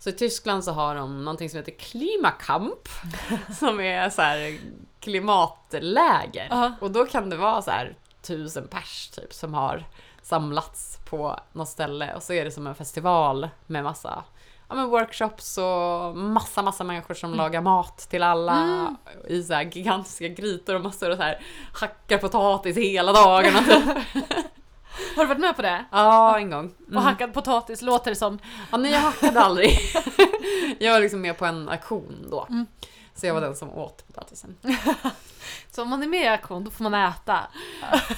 [0.05, 0.19] Mm.
[0.19, 2.89] Så i Tyskland så har de någonting som heter Klimakamp,
[3.59, 4.59] som är så här
[5.01, 6.47] klimatläger.
[6.51, 6.73] Ja.
[6.81, 9.85] Och då kan det vara så här tusen pers typ som har
[10.23, 14.25] samlats på något ställe och så är det som en festival med massa
[14.69, 18.97] ja, men workshops och massa, massa människor som lagar mat till alla Mm.
[19.29, 21.41] i så gigantiska grytor och massor och så här
[21.73, 23.61] hackar potatis hela dagarna.
[25.17, 25.85] Har du varit med på det?
[25.93, 26.75] ja, en gång.
[26.87, 26.97] Mm.
[26.97, 28.39] Och hackad potatis låter det som.
[28.71, 29.79] Ja, nej, jag hackade aldrig.
[30.79, 32.47] jag var liksom med på en auktion då.
[32.51, 32.67] Mm.
[33.15, 34.57] Så jag var den som åt potatisen.
[35.71, 37.41] Så om man är med i aktion då får man äta.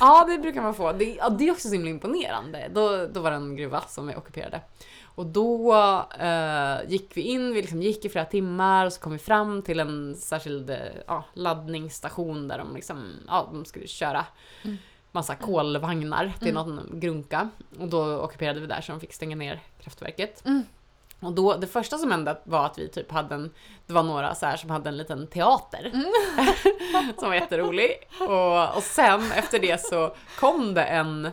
[0.00, 0.92] Ja, det brukar man få.
[0.92, 2.70] Det, ja, det är också så himla imponerande.
[2.74, 4.60] Då, då var det en gruva som vi ockuperade.
[5.04, 5.74] Och då
[6.18, 9.62] eh, gick vi in, vi liksom gick i flera timmar och så kom vi fram
[9.62, 14.24] till en särskild eh, laddningsstation där de, liksom, ja, de skulle köra
[14.62, 14.76] Mm.
[15.16, 16.66] Massa kolvagnar till Mm.
[16.76, 17.48] någon grunka.
[17.80, 20.42] Och då ockuperade vi där så de fick stänga ner kraftverket.
[20.46, 20.62] Mm.
[21.20, 23.50] Och då, det första som hände var att vi typ hade en,
[23.86, 25.90] det var några så här som hade en liten teater.
[25.94, 27.12] Mm.
[27.18, 27.90] som var jätterolig.
[28.20, 31.30] Och, och sen efter det så kom det en,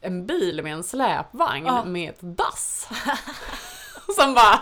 [0.00, 1.84] en bil med en släpvagn Ja.
[1.84, 2.88] med ett dass.
[4.16, 4.58] Som bara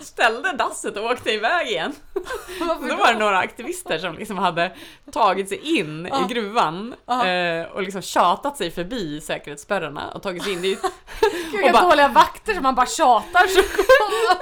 [0.00, 1.92] ställde dasset och åkte iväg igen.
[2.60, 4.76] Varför Då var det några aktivister som liksom hade
[5.12, 6.24] tagit sig in Ja.
[6.30, 7.26] i gruvan Ja.
[7.26, 10.64] eh, och liksom tjatat sig förbi säkerhetsspärrarna och tagit sig in.
[10.64, 10.70] Ju
[11.20, 13.60] Gud, och vilka bara- dåliga vakter som man bara tjatar så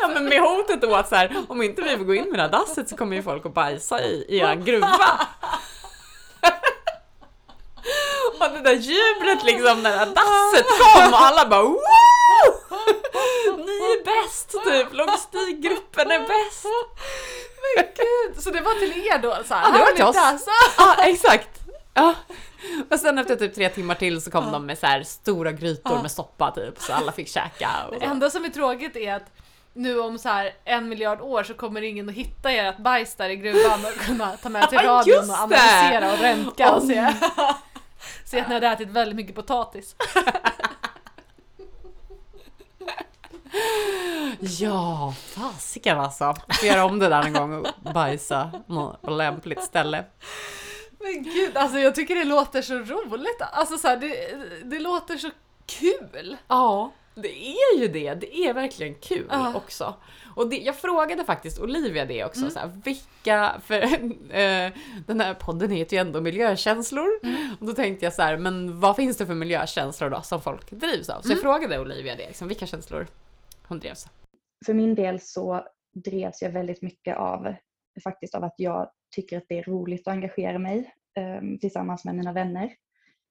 [0.01, 2.39] Ja, men med hotet då att så här, om inte vi får gå in med
[2.39, 5.21] det här dasset så kommer ju folk att bajsa i, i er gruva.
[8.41, 11.79] Och det där jublet liksom när det här dasset kom och alla bara Woo!
[13.57, 16.65] Ni är bäst typ, logistikgruppen är bäst.
[17.77, 19.37] Men gud, så det var till er då?
[19.49, 20.17] Så här, Ja, det var till oss.
[20.17, 20.47] dass.
[20.79, 21.49] Ja exakt.
[21.95, 22.15] Ja.
[22.91, 25.93] Och sen efter typ tre timmar till så kom de med så här stora grytor
[25.97, 26.03] Ja.
[26.03, 27.69] med soppa typ så alla fick käka.
[27.89, 29.27] Och Det enda som är tråkigt är att
[29.75, 33.29] nu om så här en miljard år så kommer ingen att hitta ert bajs där
[33.29, 37.15] i gruvan och kunna ta med till Ja, radion och analysera och röntga och se,
[38.29, 39.97] se att ni hade ätit väldigt mycket potatis.
[44.41, 46.35] Ja, fasiken alltså.
[46.49, 50.05] Får göra om det där en gång och bajsa på lämpligt ställe.
[50.99, 53.43] Men gud, alltså jag tycker det låter så roligt.
[53.53, 55.31] Alltså så här, det, det låter så
[55.67, 56.37] kul.
[56.49, 58.15] Ja, det är ju det.
[58.15, 59.55] Det är verkligen kul Ja.
[59.57, 59.95] också.
[60.37, 62.51] Och det, jag frågade faktiskt Olivia det också, Mm.
[62.51, 63.83] så här, vilka, för
[64.37, 64.73] eh,
[65.07, 67.09] den här podden heter ju ändå miljökänslor.
[67.23, 67.37] Mm.
[67.61, 70.71] Och då tänkte jag så här, men vad finns det för miljökänslor då som folk
[70.71, 71.21] drivs av?
[71.23, 71.43] Så jag Mm.
[71.43, 73.07] frågade Olivia det, liksom, vilka känslor
[73.69, 74.11] hon drevs av.
[74.67, 75.65] För min del så
[75.95, 77.55] drevs jag väldigt mycket av
[78.05, 82.15] faktiskt av att jag tycker att det är roligt att engagera mig eh, tillsammans med
[82.15, 82.71] mina vänner.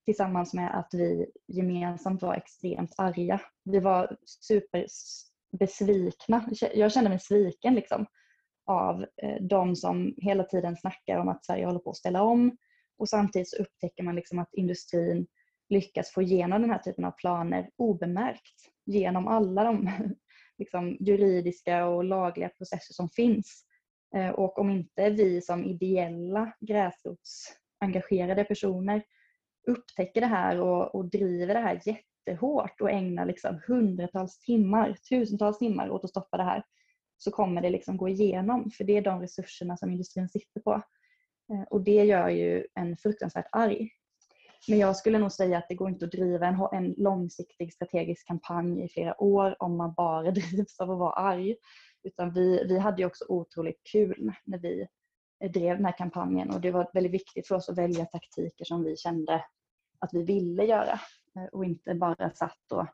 [0.08, 3.41] Tillsammans med att vi gemensamt var extremt arga.
[3.64, 6.49] Vi var superbesvikna.
[6.74, 8.05] Jag kände mig sviken liksom
[8.66, 12.58] av eh, de som hela tiden snackar om att Sverige håller på att ställa om
[12.97, 15.28] och samtidigt så upptäcker man liksom att industrin
[15.70, 19.89] lyckas få igenom den här typen av planer obemärkt genom alla de
[20.58, 23.64] liksom, juridiska och lagliga processer som finns.
[24.16, 29.03] Eh, och om inte vi som ideella gräsrotsengagerade personer
[29.68, 35.57] upptäcker det här och, och driver det här jättehårt och ägnar liksom hundratals timmar, tusentals
[35.57, 36.63] timmar åt att stoppa det här
[37.18, 40.82] så kommer det liksom gå igenom för det är de resurserna som industrin sitter på.
[41.53, 43.89] Eh, och det gör ju en fruktansvärt arg.
[44.68, 48.28] Men jag skulle nog säga att det går inte att driva en, en långsiktig strategisk
[48.28, 51.55] kampanj i flera år om man bara drivs av att vara arg.
[52.03, 54.88] Utan vi, vi hade ju också otroligt kul när vi
[55.43, 58.65] eh, drev den här kampanjen och det var väldigt viktigt för oss att välja taktiker
[58.65, 59.45] som vi kände
[60.00, 61.00] att vi ville göra
[61.36, 62.86] eh, och inte bara satt och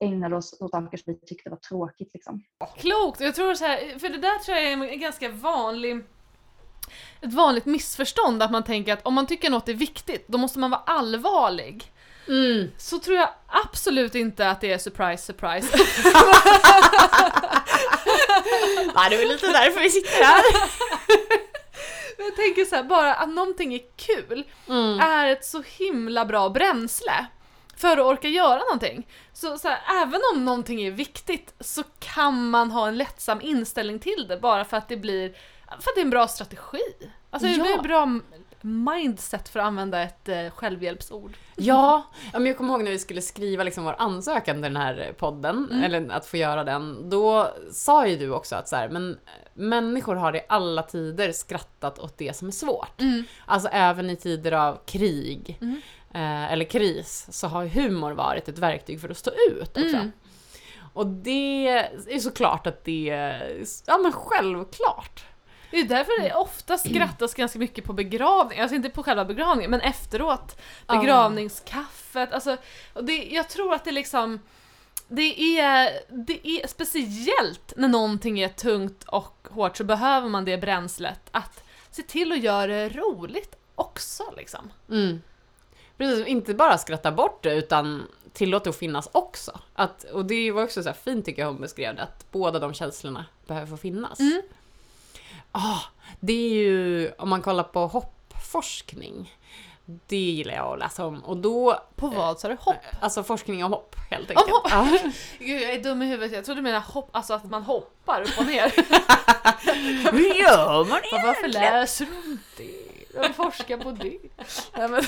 [0.00, 2.10] ägnade oss åt saker som vi tyckte var tråkigt.
[2.14, 2.44] Liksom.
[2.78, 3.20] Klokt!
[3.20, 6.04] Jag tror så här, för det där tror jag är en ganska vanlig
[7.20, 10.58] ett vanligt missförstånd att man tänker att om man tycker något är viktigt då måste
[10.58, 11.92] man vara allvarlig.
[12.78, 15.68] Så tror jag absolut inte att det är surprise surprise.
[18.94, 20.42] Nej, det är väl lite därför vi sitter här.
[22.24, 25.00] Jag tänker så här, bara att någonting är kul Mm.
[25.00, 27.26] är ett så himla bra bränsle
[27.76, 29.06] för att orka göra någonting.
[29.32, 33.98] Så, så här, även om någonting är viktigt så kan man ha en lättsam inställning
[33.98, 35.28] till det bara för att det blir
[35.68, 36.80] för att det är en bra strategi.
[37.30, 37.62] Alltså det Ja.
[37.62, 38.20] blir en bra
[38.64, 41.36] mindset för att använda ett eh, självhjälpsord.
[41.56, 42.02] Ja,
[42.32, 45.68] men jag kommer ihåg när vi skulle skriva liksom vår ansökan till den här podden,
[45.70, 45.84] Mm.
[45.84, 49.18] eller att få göra den, då sa ju du också att så här, men
[49.54, 53.00] människor har i alla tider skrattat åt det som är svårt.
[53.46, 55.80] Alltså även i tider av krig Mm.
[56.14, 59.96] eh, eller kris så har humor varit ett verktyg för att stå ut också.
[59.96, 60.12] Mm.
[60.94, 61.68] Och det
[62.08, 65.24] är såklart att det är, ja men självklart.
[65.72, 69.70] Det är därför det ofta skrattas ganska mycket på begravning, alltså inte på själva begravningen
[69.70, 70.60] men efteråt.
[70.86, 72.56] Begravningskaffet, alltså,
[73.02, 74.40] det, jag tror att det liksom
[75.08, 80.58] det är, det är speciellt när någonting är tungt och hårt så behöver man det
[80.58, 84.70] bränslet att se till att göra det roligt också liksom.
[84.90, 85.22] Mm.
[85.96, 88.02] Precis, inte bara skratta bort det utan
[88.32, 89.60] tillåta det att finnas också.
[89.74, 92.74] Att, och det var också så fint tycker jag hon beskrev det, att båda de
[92.74, 94.20] känslorna behöver få finnas.
[94.20, 94.42] Mm.
[95.52, 95.78] Ah,
[96.20, 99.36] det är ju, om man kollar på hoppforskning,
[100.06, 101.24] det gillar jag att läsa om.
[101.24, 102.56] Och då, På vad sa du?
[102.60, 102.76] Hopp?
[103.00, 104.50] alltså forskning om hopp helt Om enkelt.
[104.56, 104.70] hopp?
[104.70, 104.98] Ja.
[105.38, 108.22] Gud, jag är dum i huvudet, jag trodde du menade hopp, alltså att man hoppar
[108.22, 108.72] upp och ner.
[110.12, 113.14] Hur gör man Men varför läser du om det?
[113.14, 114.18] Jag vill forska på det.
[114.76, 115.02] Nej, men,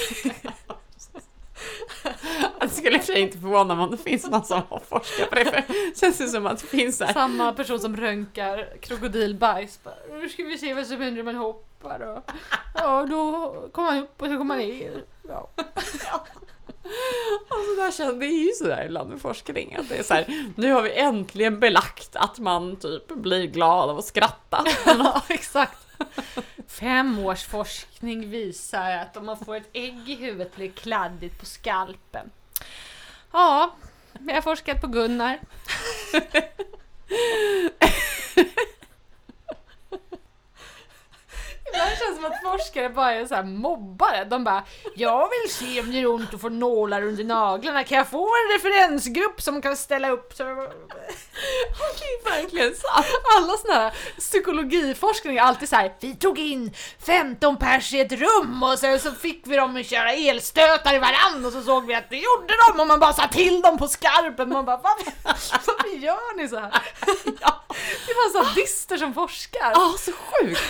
[2.61, 4.79] Det skulle i och för sig inte förvåna mig om det finns någon som har
[4.79, 7.97] forskat på det, för det känns ju som att det finns här samma person som
[7.97, 9.81] röntgar krokodilbajs.
[10.11, 12.01] Nu ska vi se vad som händer om man hoppar.
[12.01, 12.31] Och,
[12.75, 15.05] ja, då kommer man upp och så kommer man ner.
[15.29, 15.51] Ja.
[17.49, 20.51] Alltså där känns, det är ju sådär ibland med forskning, att det är så här,
[20.57, 24.65] nu har vi äntligen belagt att man typ blir glad av att skratta.
[24.87, 25.84] ja, exakt.
[26.69, 31.41] Fem års forskning visar att om man får ett ägg i huvudet blir det kladdigt
[31.41, 32.31] på skalpen.
[33.33, 33.77] Ja,
[34.13, 35.39] vi har forskat på Gunnar.
[41.75, 44.25] Ibland känns det som att forskare bara är så här mobbare.
[44.25, 44.65] De bara
[44.95, 48.27] “Jag vill se om det gör ont att få nålar under naglarna, kan jag få
[48.27, 50.45] en referensgrupp som kan ställa upp?” så...
[50.45, 53.07] Det är verkligen sant.
[53.39, 55.95] Alla såna här psykologiforskning är alltid så här.
[56.01, 56.75] Vi tog in
[57.07, 60.99] 15 pers i ett rum och sen så fick vi dem att köra elstötar i
[60.99, 63.79] varann och så såg vi att det gjorde de och man bara sa till dem
[63.79, 64.49] på skarpen.
[64.49, 66.83] Man bara varför, varför gör ni så här?
[67.41, 67.64] Ja,
[68.07, 69.73] det bara sadister som forskar.
[69.75, 70.61] Ja, så sjukt!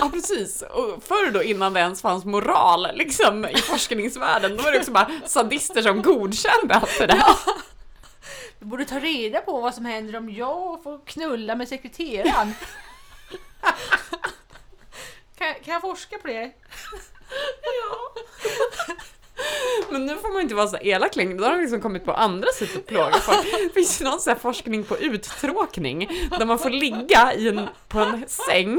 [0.00, 0.62] Ja, precis.
[0.62, 4.92] Och förr då, innan det ens fanns moral liksom, i forskningsvärlden, då var det också
[4.92, 7.24] bara sadister som godkände allt det där.
[8.58, 12.54] Vi borde ta reda på vad som händer om jag får knulla med sekreteraren.
[15.38, 16.52] kan, kan jag forska på det?
[19.90, 22.12] Men nu får man inte vara så elak längre, då har de liksom kommit på
[22.12, 23.46] andra sätt att plåga folk.
[23.58, 27.68] Det finns ju någon sån här forskning på uttråkning, där man får ligga i en,
[27.88, 28.78] på en säng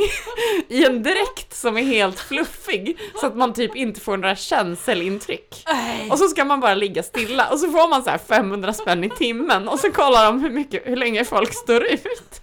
[0.67, 5.65] i en dräkt som är helt fluffig, så att man typ inte får några känselintryck.
[6.09, 9.03] Och så ska man bara ligga stilla och så får man så här 500 spänn
[9.03, 12.41] i timmen och så kollar de hur, mycket, hur länge folk står ut.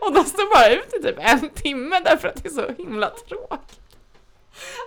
[0.00, 3.10] Och de står bara ut i typ en timme därför att det är så himla
[3.10, 3.80] tråkigt.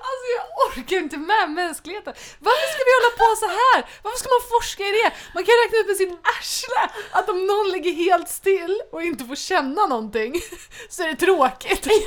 [0.07, 2.13] Alltså jag orkar inte med mänskligheten.
[2.39, 3.79] Varför ska vi hålla på så här?
[4.03, 5.11] Varför ska man forska i det?
[5.35, 9.25] Man kan räkna ut med sin arsle att om någon ligger helt still och inte
[9.25, 10.41] får känna någonting
[10.89, 11.87] så är det tråkigt.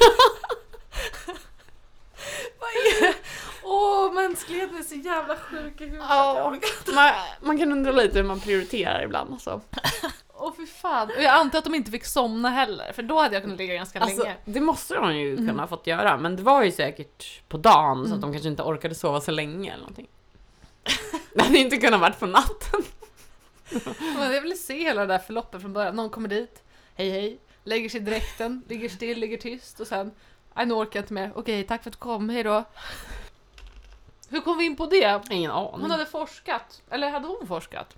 [3.62, 6.06] Åh, mänskligheten är så jävla sjuk i huvudet.
[6.54, 6.92] Inte.
[6.94, 7.10] man,
[7.40, 9.32] man kan undra lite hur man prioriterar ibland.
[9.32, 9.60] Alltså.
[10.44, 11.08] Åh fy fan.
[11.16, 13.74] Och jag antar att de inte fick somna heller, för då hade jag kunnat ligga
[13.74, 14.36] ganska Alltså, länge.
[14.44, 18.08] det måste de ju kunna ha fått göra, men det var ju säkert på dagen
[18.08, 20.08] så att de kanske inte orkade sova så länge eller någonting.
[21.34, 22.82] Det hade inte kunnat varit på natten.
[24.16, 25.96] Men jag ville se hela det där förloppet från början.
[25.96, 26.62] Någon kommer dit,
[26.94, 30.10] hej hej, lägger sig i dräkten, ligger still, ligger tyst och sen,
[30.54, 31.32] nej nu orkar jag inte mer.
[31.34, 32.64] Okej, tack för att du kom, hej då.
[34.28, 35.22] Hur kom vi in på det?
[35.30, 35.80] Ingen aning.
[35.80, 37.96] Hon hade forskat, eller hade hon forskat?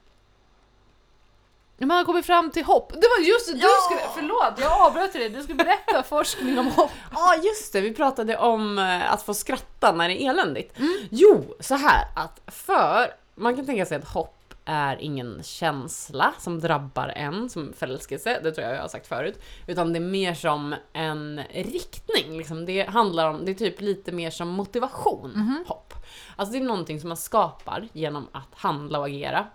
[1.79, 2.93] Man hade kommit fram till hopp.
[2.93, 3.69] Det var just det, du Ja!
[3.87, 6.91] skulle, förlåt jag avbröt dig, du skulle berätta forskning om hopp.
[7.15, 7.81] Ja, just det.
[7.81, 10.77] Vi pratade om eh, att få skratta när det är eländigt.
[11.11, 16.61] Jo, så här att för, man kan tänka sig att hopp är ingen känsla som
[16.61, 20.35] drabbar en som förälskelse, det tror jag jag har sagt förut, utan det är mer
[20.35, 22.39] som en riktning.
[22.39, 22.67] Liksom.
[22.67, 25.95] Det handlar om, det är typ lite mer som motivation, hopp.
[26.37, 29.47] Alltså det är någonting som man skapar genom att handla och agera.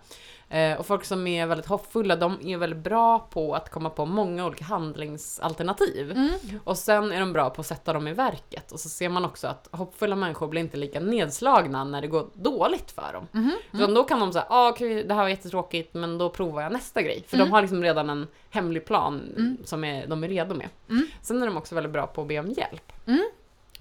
[0.52, 4.06] Eh, och folk som är väldigt hoppfulla, de är väldigt bra på att komma på
[4.06, 6.10] många olika handlingsalternativ.
[6.10, 6.30] Mm.
[6.64, 8.72] Och sen är de bra på att sätta dem i verket.
[8.72, 12.26] Och så ser man också att hoppfulla människor blir inte lika nedslagna när det går
[12.34, 13.26] dåligt för dem.
[13.32, 13.56] Mhm.
[13.72, 16.72] Utan då kan de säga, ah, okej det här var jättetråkigt men då provar jag
[16.72, 17.24] nästa grej.
[17.28, 17.46] För Mm.
[17.48, 19.56] de har liksom redan en hemlig plan Mm.
[19.64, 20.68] som är, de är redo med.
[20.88, 21.06] Mm.
[21.22, 22.92] Sen är de också väldigt bra på att be om hjälp.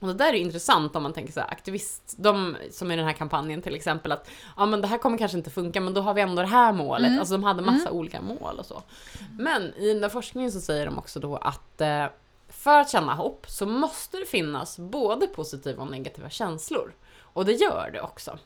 [0.01, 0.09] Mm.
[0.09, 3.05] Och det där är intressant om man tänker så här, aktivist, de som i den
[3.05, 6.01] här kampanjen till exempel att ja men det här kommer kanske inte funka men då
[6.01, 7.07] har vi ändå det här målet.
[7.07, 7.19] Mm.
[7.19, 8.83] Alltså de hade massa olika mål och så.
[9.37, 12.05] Men i den där forskningen så säger de också då att eh,
[12.49, 16.93] för att känna hopp så måste det finnas både positiva och negativa känslor.
[17.21, 18.39] Och det gör det också.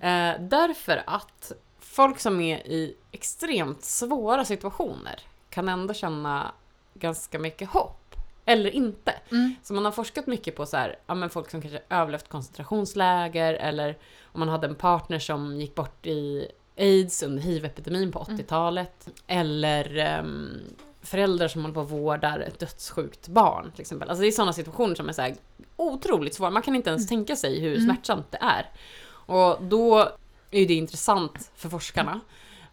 [0.00, 5.20] Eh, därför att folk som är i extremt svåra situationer
[5.50, 6.52] kan ändå känna
[6.94, 8.05] ganska mycket hopp.
[8.48, 9.14] Eller inte.
[9.30, 9.54] Mm.
[9.62, 13.54] Så man har forskat mycket på så här, ja, men folk som kanske överlevt koncentrationsläger
[13.54, 19.08] eller om man hade en partner som gick bort i aids under hiv-epidemin på 80-talet.
[19.26, 20.60] Eller ehm,
[21.02, 24.08] föräldrar som håller på och vårdar ett dödssjukt barn till exempel.
[24.08, 25.34] Alltså det är sådana situationer som är så här
[25.76, 26.50] otroligt svåra.
[26.50, 27.84] Man kan inte ens tänka sig hur Mm.
[27.84, 28.70] smärtsamt det är.
[29.08, 29.98] Och då
[30.50, 32.20] är det intressant för forskarna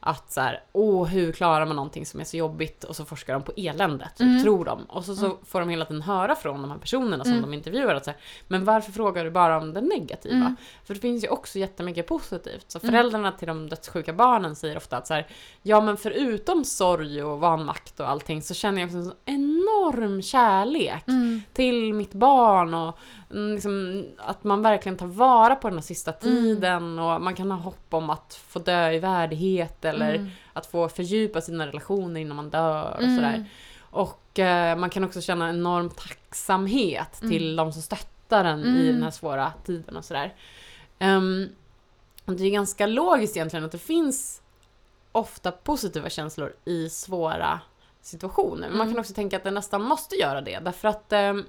[0.05, 3.33] att så här, åh hur klarar man någonting som är så jobbigt och så forskar
[3.33, 4.43] de på eländet, typ, Mm.
[4.43, 4.83] tror de.
[4.83, 7.41] Och så, så får de hela tiden höra från de här personerna som Mm.
[7.43, 10.35] de intervjuar att så här, men varför frågar du bara om det negativa?
[10.35, 10.55] Mm.
[10.85, 12.71] För det finns ju också jättemycket positivt.
[12.71, 12.91] Så Mm.
[12.91, 15.27] föräldrarna till de dödssjuka barnen säger ofta att så här,
[15.61, 21.07] ja men förutom sorg och vanmakt och allting så känner jag också en enorm kärlek
[21.07, 21.41] Mm.
[21.53, 22.93] till mitt barn och mm,
[23.33, 27.57] liksom, att man verkligen tar vara på den här sista tiden och man kan ha
[27.59, 30.29] hopp om att få dö i värdighet eller Mm.
[30.53, 33.15] att få fördjupa sina relationer innan man dör och Mm.
[33.15, 33.45] sådär.
[33.79, 37.31] Och eh, man kan också känna enorm tacksamhet Mm.
[37.31, 38.85] till de som stöttar en i Mm.
[38.93, 40.33] den här svåra tiden och sådär.
[40.99, 41.49] Um,
[42.25, 44.41] och det är ganska logiskt egentligen att det finns
[45.11, 47.59] ofta positiva känslor i svåra
[48.01, 48.67] situationer.
[48.69, 48.93] Men man Mm.
[48.93, 51.45] kan också tänka att det nästan måste göra det därför att ehm,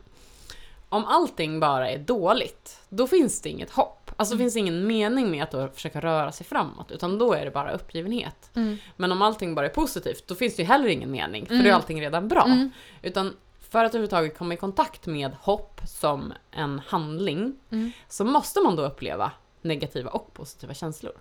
[0.95, 4.11] om allting bara är dåligt, då finns det inget hopp.
[4.17, 4.45] Alltså Mm.
[4.45, 7.51] finns det ingen mening med att då försöka röra sig framåt, utan då är det
[7.51, 8.51] bara uppgivenhet.
[8.57, 8.77] Mm.
[8.97, 11.65] Men om allting bara är positivt, då finns det ju heller ingen mening, för Mm.
[11.65, 12.45] då är allting redan bra.
[12.45, 12.71] Mm.
[13.03, 13.37] Utan
[13.71, 17.93] för att överhuvudtaget komma i kontakt med hopp som en handling, Mm.
[18.09, 19.31] så måste man då uppleva
[19.63, 21.13] negativa och positiva känslor.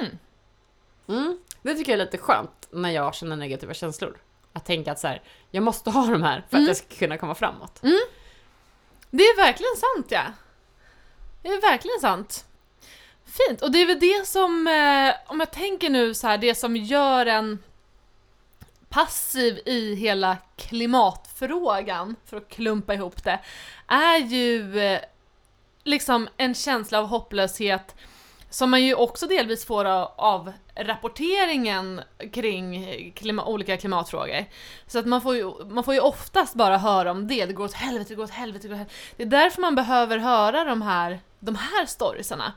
[0.00, 0.18] Mm.
[1.08, 1.38] Mm.
[1.62, 4.16] Det tycker jag är lite skönt när jag känner negativa känslor.
[4.52, 6.66] Att tänka att så här, jag måste ha de här för att Mm.
[6.66, 7.80] jag ska kunna komma framåt.
[9.16, 10.22] Det är verkligen sant ja.
[11.42, 12.44] Det är verkligen sant.
[13.24, 16.54] Fint, och det är väl det som, eh, om jag tänker nu så här, det
[16.54, 17.58] som gör en
[18.88, 23.40] passiv i hela klimatfrågan, för att klumpa ihop det,
[23.86, 25.00] är ju eh,
[25.84, 27.94] liksom en känsla av hopplöshet
[28.50, 32.00] som man ju också delvis får av, rapporteringen
[32.32, 34.44] kring klima, olika klimatfrågor.
[34.86, 37.64] Så att man får, ju, man får ju oftast bara höra om det, det går
[37.64, 39.00] åt helvete, det går åt helvete, det går åt helvete.
[39.16, 42.52] Det är därför man behöver höra de här, de här storiesarna.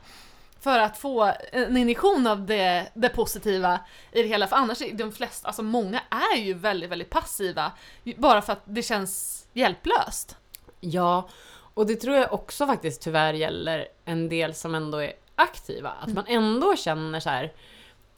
[0.60, 3.80] För att få en injektion av det, det positiva
[4.12, 6.00] i det hela, för annars är de flesta, alltså många
[6.34, 7.72] är ju väldigt, väldigt passiva,
[8.16, 10.36] bara för att det känns hjälplöst.
[10.80, 11.28] Ja,
[11.74, 15.90] och det tror jag också faktiskt tyvärr gäller en del som ändå är aktiva.
[15.90, 16.14] Att Mm.
[16.14, 17.52] man ändå känner så här.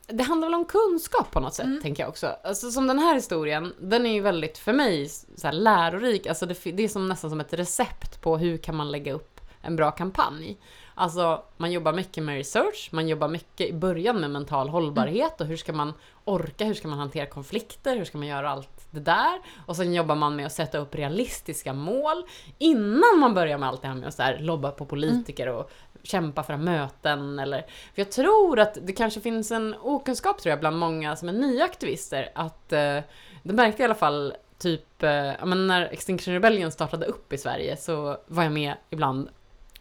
[0.06, 1.82] Det handlar väl om kunskap på något sätt, Mm.
[1.82, 2.36] tänker jag också.
[2.44, 6.26] Alltså som den här historien, den är ju väldigt, för mig, så här, lärorik.
[6.26, 9.40] Alltså det, det är som, nästan som ett recept på hur kan man lägga upp
[9.60, 10.58] en bra kampanj.
[10.94, 15.46] Alltså, man jobbar mycket med research, man jobbar mycket i början med mental hållbarhet och
[15.46, 15.92] hur ska man
[16.24, 19.40] orka, hur ska man hantera konflikter, hur ska man göra allt det där?
[19.66, 22.24] Och sen jobbar man med att sätta upp realistiska mål
[22.58, 25.70] innan man börjar med allt det här med att så här, lobba på politiker och
[26.02, 27.60] kämpa för möten eller...
[27.94, 31.32] För jag tror att det kanske finns en okunskap tror jag bland många som är
[31.32, 32.98] nya aktivister att eh,
[33.42, 37.32] det märkte jag i alla fall typ, eh, ja, men när Extinction Rebellion startade upp
[37.32, 39.28] i Sverige så var jag med ibland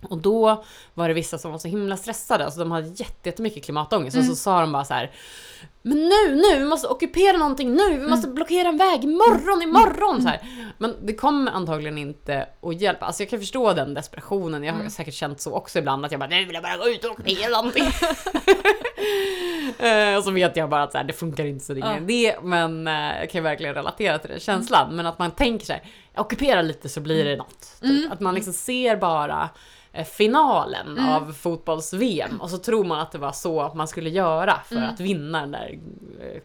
[0.09, 3.63] och då var det vissa som var så himla stressade, alltså de hade jätte- jättemycket
[3.65, 4.35] klimatångest och Mm.
[4.35, 5.11] så sa de bara så här.
[5.83, 10.21] Men nu, nu, vi måste ockupera någonting nu, vi måste blockera en väg imorgon, imorgon!
[10.21, 10.41] Så här.
[10.77, 13.05] Men det kommer antagligen inte att hjälpa.
[13.05, 14.91] Alltså jag kan förstå den desperationen, jag har Mm.
[14.91, 17.11] säkert känt så också ibland att jag bara nu vill jag bara gå ut och
[17.11, 17.83] ockupera någonting.
[20.11, 21.91] Eh, och så vet jag bara att så här, det funkar inte så det är
[21.91, 24.95] ingen idé, men eh, jag kan verkligen relatera till den känslan.
[24.95, 25.81] Men att man tänker
[26.13, 27.77] jag ockuperar lite så blir det något.
[27.81, 27.89] Typ.
[27.89, 28.11] Mm.
[28.11, 29.49] Att man liksom ser bara
[29.93, 31.09] eh, finalen Mm.
[31.09, 34.89] av fotbolls-VM och så tror man att det var så man skulle göra för Mm.
[34.89, 35.79] att vinna den där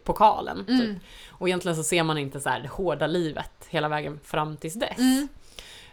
[0.03, 0.57] pokalen.
[0.57, 0.69] Typ.
[0.83, 0.99] Mm.
[1.31, 4.73] Och egentligen så ser man inte så här det hårda livet hela vägen fram tills
[4.73, 4.97] dess.
[4.97, 5.27] Mm.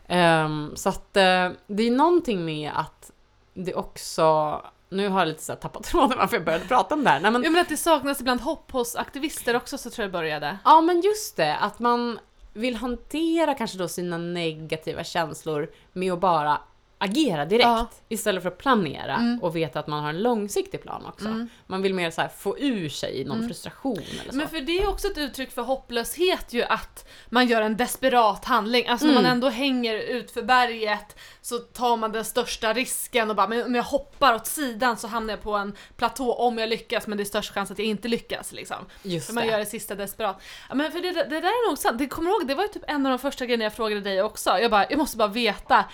[0.07, 3.11] Ehm, så att eh, det är någonting med att
[3.55, 7.11] det också nu har jag lite så tappat tråden varför jag började prata om det
[7.11, 7.21] här.
[7.21, 10.09] Nej, men, Ja men att det saknas ibland hopp hos aktivister också så tror jag
[10.09, 10.59] det började.
[10.65, 12.19] Ja, men just det, att man
[12.53, 16.61] vill hantera kanske då sina negativa känslor med att bara
[17.05, 17.87] agera direkt Ja.
[18.09, 19.43] istället för att planera Mm.
[19.43, 21.27] och veta att man har en långsiktig plan också.
[21.27, 21.49] Mm.
[21.67, 23.49] Man vill mer så här få ur sig någon Mm.
[23.49, 24.37] frustration eller så.
[24.37, 28.45] Men för det är också ett uttryck för hopplöshet ju att man gör en desperat
[28.45, 28.87] handling.
[28.87, 29.23] Alltså när Mm.
[29.23, 33.63] man ändå hänger ut för berget så tar man den största risken och bara men
[33.67, 37.19] om jag hoppar åt sidan så hamnar jag på en platå om jag lyckas men
[37.19, 38.77] det är störst chans att jag inte lyckas liksom.
[39.03, 39.51] just För man det.
[39.51, 40.43] gör det sista desperat.
[40.75, 41.99] Men för det, det där är nog sant.
[41.99, 44.23] Det kommer ihåg, det var ju typ en av de första grejerna jag frågade dig
[44.23, 44.51] också.
[44.59, 45.85] Jag bara, jag måste bara veta,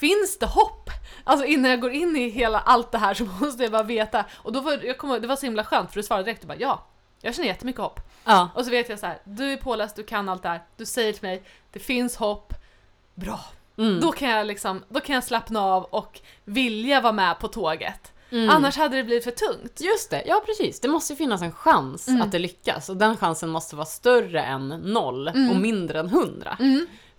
[0.00, 0.90] finns det hopp?
[1.24, 4.24] Alltså innan jag går in i hela allt det här så måste jag bara veta.
[4.36, 6.48] Och då var jag ihåg, det var så himla skönt för du svarade direkt och
[6.48, 6.86] bara ja,
[7.22, 8.00] jag känner jättemycket hopp.
[8.24, 8.48] Ja.
[8.54, 10.86] Och så vet jag så här, du är påläst, du kan allt det här, du
[10.86, 11.42] säger till mig,
[11.72, 12.54] det finns hopp,
[13.14, 13.40] bra.
[13.78, 14.00] Mm.
[14.00, 18.12] Då kan jag liksom, då kan jag slappna av och vilja vara med på tåget.
[18.32, 18.50] Mm.
[18.50, 19.80] Annars hade det blivit för tungt.
[19.80, 20.80] Just det, ja precis.
[20.80, 22.22] Det måste ju finnas en chans Mm.
[22.22, 25.50] att det lyckas och den chansen måste vara större än noll Mm.
[25.50, 26.56] och mindre än hundra.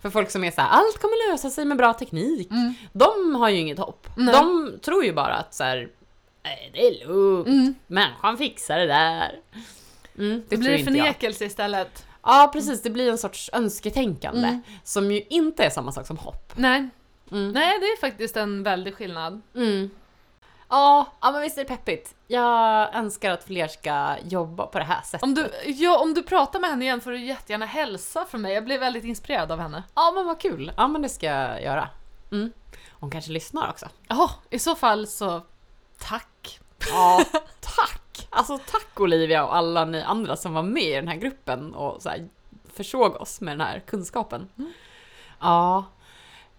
[0.02, 0.12] Mm.
[0.12, 2.50] För folk som är så här, allt kommer lösa sig med bra teknik.
[2.50, 2.74] Mm.
[2.92, 4.06] De har ju inget hopp.
[4.16, 4.34] Nej.
[4.34, 5.88] De tror ju bara att så här,
[6.44, 7.74] "Nej, det är lugnt, Mm.
[7.86, 9.40] människan fixar det där.
[10.18, 10.84] Mm, det Det blir jag.
[10.84, 12.06] förnekelse istället.
[12.22, 12.82] Ja, precis.
[12.82, 14.62] Det blir en sorts önsketänkande Mm.
[14.84, 16.52] som ju inte är samma sak som hopp.
[16.56, 16.88] Nej,
[17.30, 17.52] Mm.
[17.52, 19.40] nej det är faktiskt en väldig skillnad.
[20.72, 20.80] Mm.
[20.80, 22.14] Ja, ja, men visst är det peppigt.
[22.26, 25.22] Jag önskar att fler ska jobba på det här sättet.
[25.22, 28.54] Om du, ja, om du pratar med henne igen får du jättegärna hälsa för mig.
[28.54, 29.82] Jag blev väldigt inspirerad av henne.
[29.94, 30.72] Ja, men vad kul.
[30.76, 31.88] Ja, men det ska jag göra.
[32.32, 32.52] Mm.
[32.90, 33.88] Hon kanske lyssnar också.
[34.08, 35.40] Ja, i så fall så
[35.98, 36.60] tack.
[36.90, 37.24] Ja,
[37.60, 38.28] tack!
[38.30, 42.02] Alltså tack Olivia och alla ni andra som var med i den här gruppen och
[42.02, 42.28] så här
[42.74, 44.48] försåg oss med den här kunskapen.
[45.40, 45.84] Ja.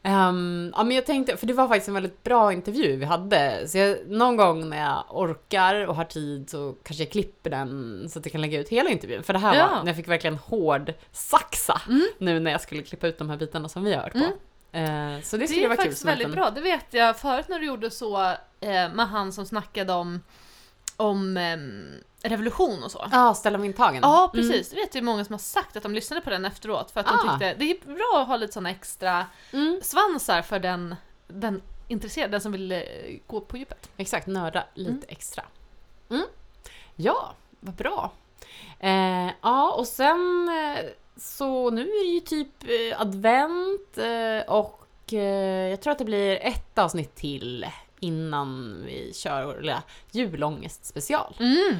[0.05, 3.67] Ehm, ja men jag tänkte, för det var faktiskt en väldigt bra intervju vi hade.
[3.67, 8.05] Så jag, någon gång när jag orkar och har tid så kanske jag klipper den
[8.09, 9.23] så att jag kan lägga ut hela intervjun.
[9.23, 9.67] För det här Ja.
[9.67, 12.07] var när jag fick verkligen hård saxa Mm.
[12.17, 14.19] nu när jag skulle klippa ut de här bitarna som vi har hört på.
[14.71, 15.15] Mm.
[15.15, 16.49] Eh, så det Det skulle är vara kul faktiskt som en väldigt bra.
[16.49, 18.21] Det vet jag förut när du gjorde så
[18.59, 20.21] eh, med han som snackade om,
[20.97, 23.07] om ehm, revolution och så.
[23.11, 23.99] Ja, ställa mig intagen.
[24.01, 24.49] Ja, Mm.
[24.49, 24.69] precis.
[24.69, 27.05] Det vet jag många som har sagt att de lyssnade på den efteråt för att
[27.05, 27.31] de Ah.
[27.31, 29.79] tyckte det är bra att ha lite såna extra Mm.
[29.83, 30.95] svansar för den,
[31.27, 32.79] den intresserade, den som vill eh,
[33.27, 33.89] gå på djupet.
[33.97, 35.03] Exakt, nörda lite Mm.
[35.07, 35.43] extra.
[36.09, 36.23] Mm.
[36.95, 38.11] Ja, vad bra.
[38.79, 40.85] Eh, ja, och sen eh,
[41.17, 46.05] så nu är det ju typ eh, advent eh, och eh, jag tror att det
[46.05, 47.65] blir ett avsnitt till
[48.03, 51.35] innan vi kör vår lilla julångest special.
[51.39, 51.77] Mm.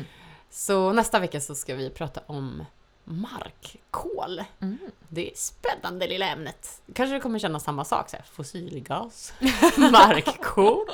[0.50, 2.66] Så nästa vecka så ska vi prata om
[3.04, 4.44] markkol.
[4.60, 4.78] Mm.
[5.10, 6.82] Det är spännande lilla ämnet.
[6.94, 9.34] Kanske det kommer kännas samma sak, så här, fossilgas,
[9.78, 10.86] markkol.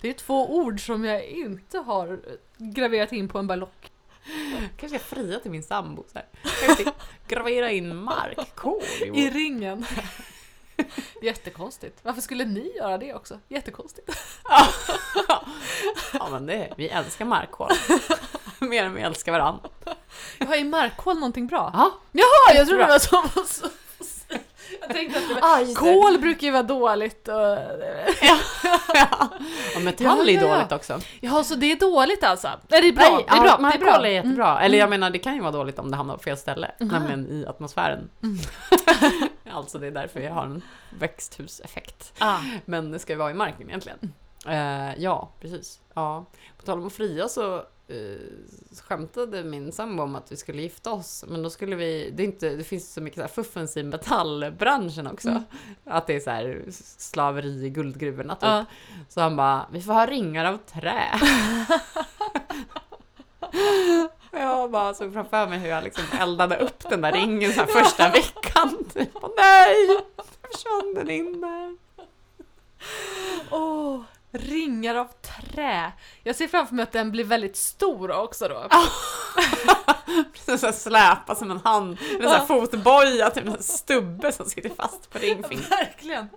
[0.00, 2.20] Det är två ord som jag inte har
[2.58, 3.90] graverat in på en ballock.
[4.76, 6.28] Kanske jag fria till min sambo så här.
[6.66, 6.92] Kanske
[7.28, 9.86] gravera in markkol i I ringen.
[11.22, 11.98] Jättekonstigt.
[12.02, 13.38] Varför skulle ni göra det också?
[13.48, 14.10] Jättekonstigt.
[16.12, 17.70] Ja men det, vi älskar markkol.
[18.58, 19.68] Mer än vi älskar varandra.
[20.38, 21.70] Ja, är markkol någonting bra?
[21.74, 23.68] Ja, Jaha, jag trodde det var så.
[24.80, 25.40] Jag tänkte att det var...
[25.42, 25.74] ah, det.
[25.74, 27.58] Kol brukar ju vara dåligt och...
[28.22, 28.38] Ja,
[28.94, 30.56] ja metall är Ja, ja, ja.
[30.56, 31.00] dåligt också.
[31.20, 32.48] Ja, så det är dåligt alltså?
[32.68, 33.04] Nej, det är bra.
[33.10, 33.56] Nej, det är bra.
[33.60, 34.06] ja, det är bra.
[34.06, 34.60] är jättebra.
[34.60, 36.70] Eller jag menar, det kan ju vara dåligt om det hamnar på fel ställe.
[36.80, 36.88] Mhm.
[36.88, 38.10] Nämligen i atmosfären.
[38.22, 38.38] Mm.
[39.50, 40.62] alltså det är därför jag har en
[40.98, 42.12] växthuseffekt.
[42.18, 42.40] Ah.
[42.64, 44.12] Men det ska ju vara i marken egentligen.
[44.46, 45.80] Eh, ja, precis.
[45.94, 46.24] Ja.
[46.56, 47.56] På tal om att fria så
[47.90, 48.16] uh,
[48.82, 51.24] skämtade min sambo om att vi skulle gifta oss.
[51.28, 55.28] Men då skulle vi, det, inte, det finns så mycket så fuffens i metallbranschen också.
[55.28, 55.42] Mm.
[55.84, 56.64] Att det är så här
[56.98, 58.42] slaveri i guldgruvorna typ.
[58.42, 58.64] Ja.
[59.08, 61.04] Så han bara, vi får ha ringar av trä.
[64.38, 68.10] Jag bara såg framför mig hur jag liksom eldade upp den där ringen så första
[68.10, 68.84] veckan.
[68.94, 69.16] Typ.
[69.16, 70.00] Och nej!
[70.42, 71.76] Försvann den in där.
[73.50, 75.92] Åh, ringar av trä.
[76.22, 78.68] Jag ser framför mig att den blir väldigt stor också då.
[80.58, 85.10] Så här släpa som en hand med här fotboja, typ en stubbe som sitter fast
[85.10, 85.70] på ringfingret.
[85.70, 86.28] Verkligen.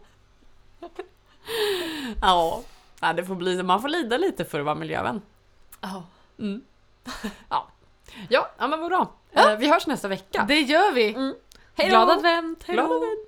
[2.21, 2.63] Ja,
[3.03, 5.21] Ja, det får bli, man får lida lite för att vara miljövän.
[5.81, 6.03] Ja.
[6.39, 6.61] Mm.
[7.49, 7.67] Ja.
[8.29, 9.13] Ja, ja, men vad bra.
[9.31, 10.45] Eh, Vi hörs nästa vecka.
[10.47, 11.13] Det gör vi.
[11.13, 11.35] Mm.
[11.75, 13.19] Glad advent, hej Glad advent!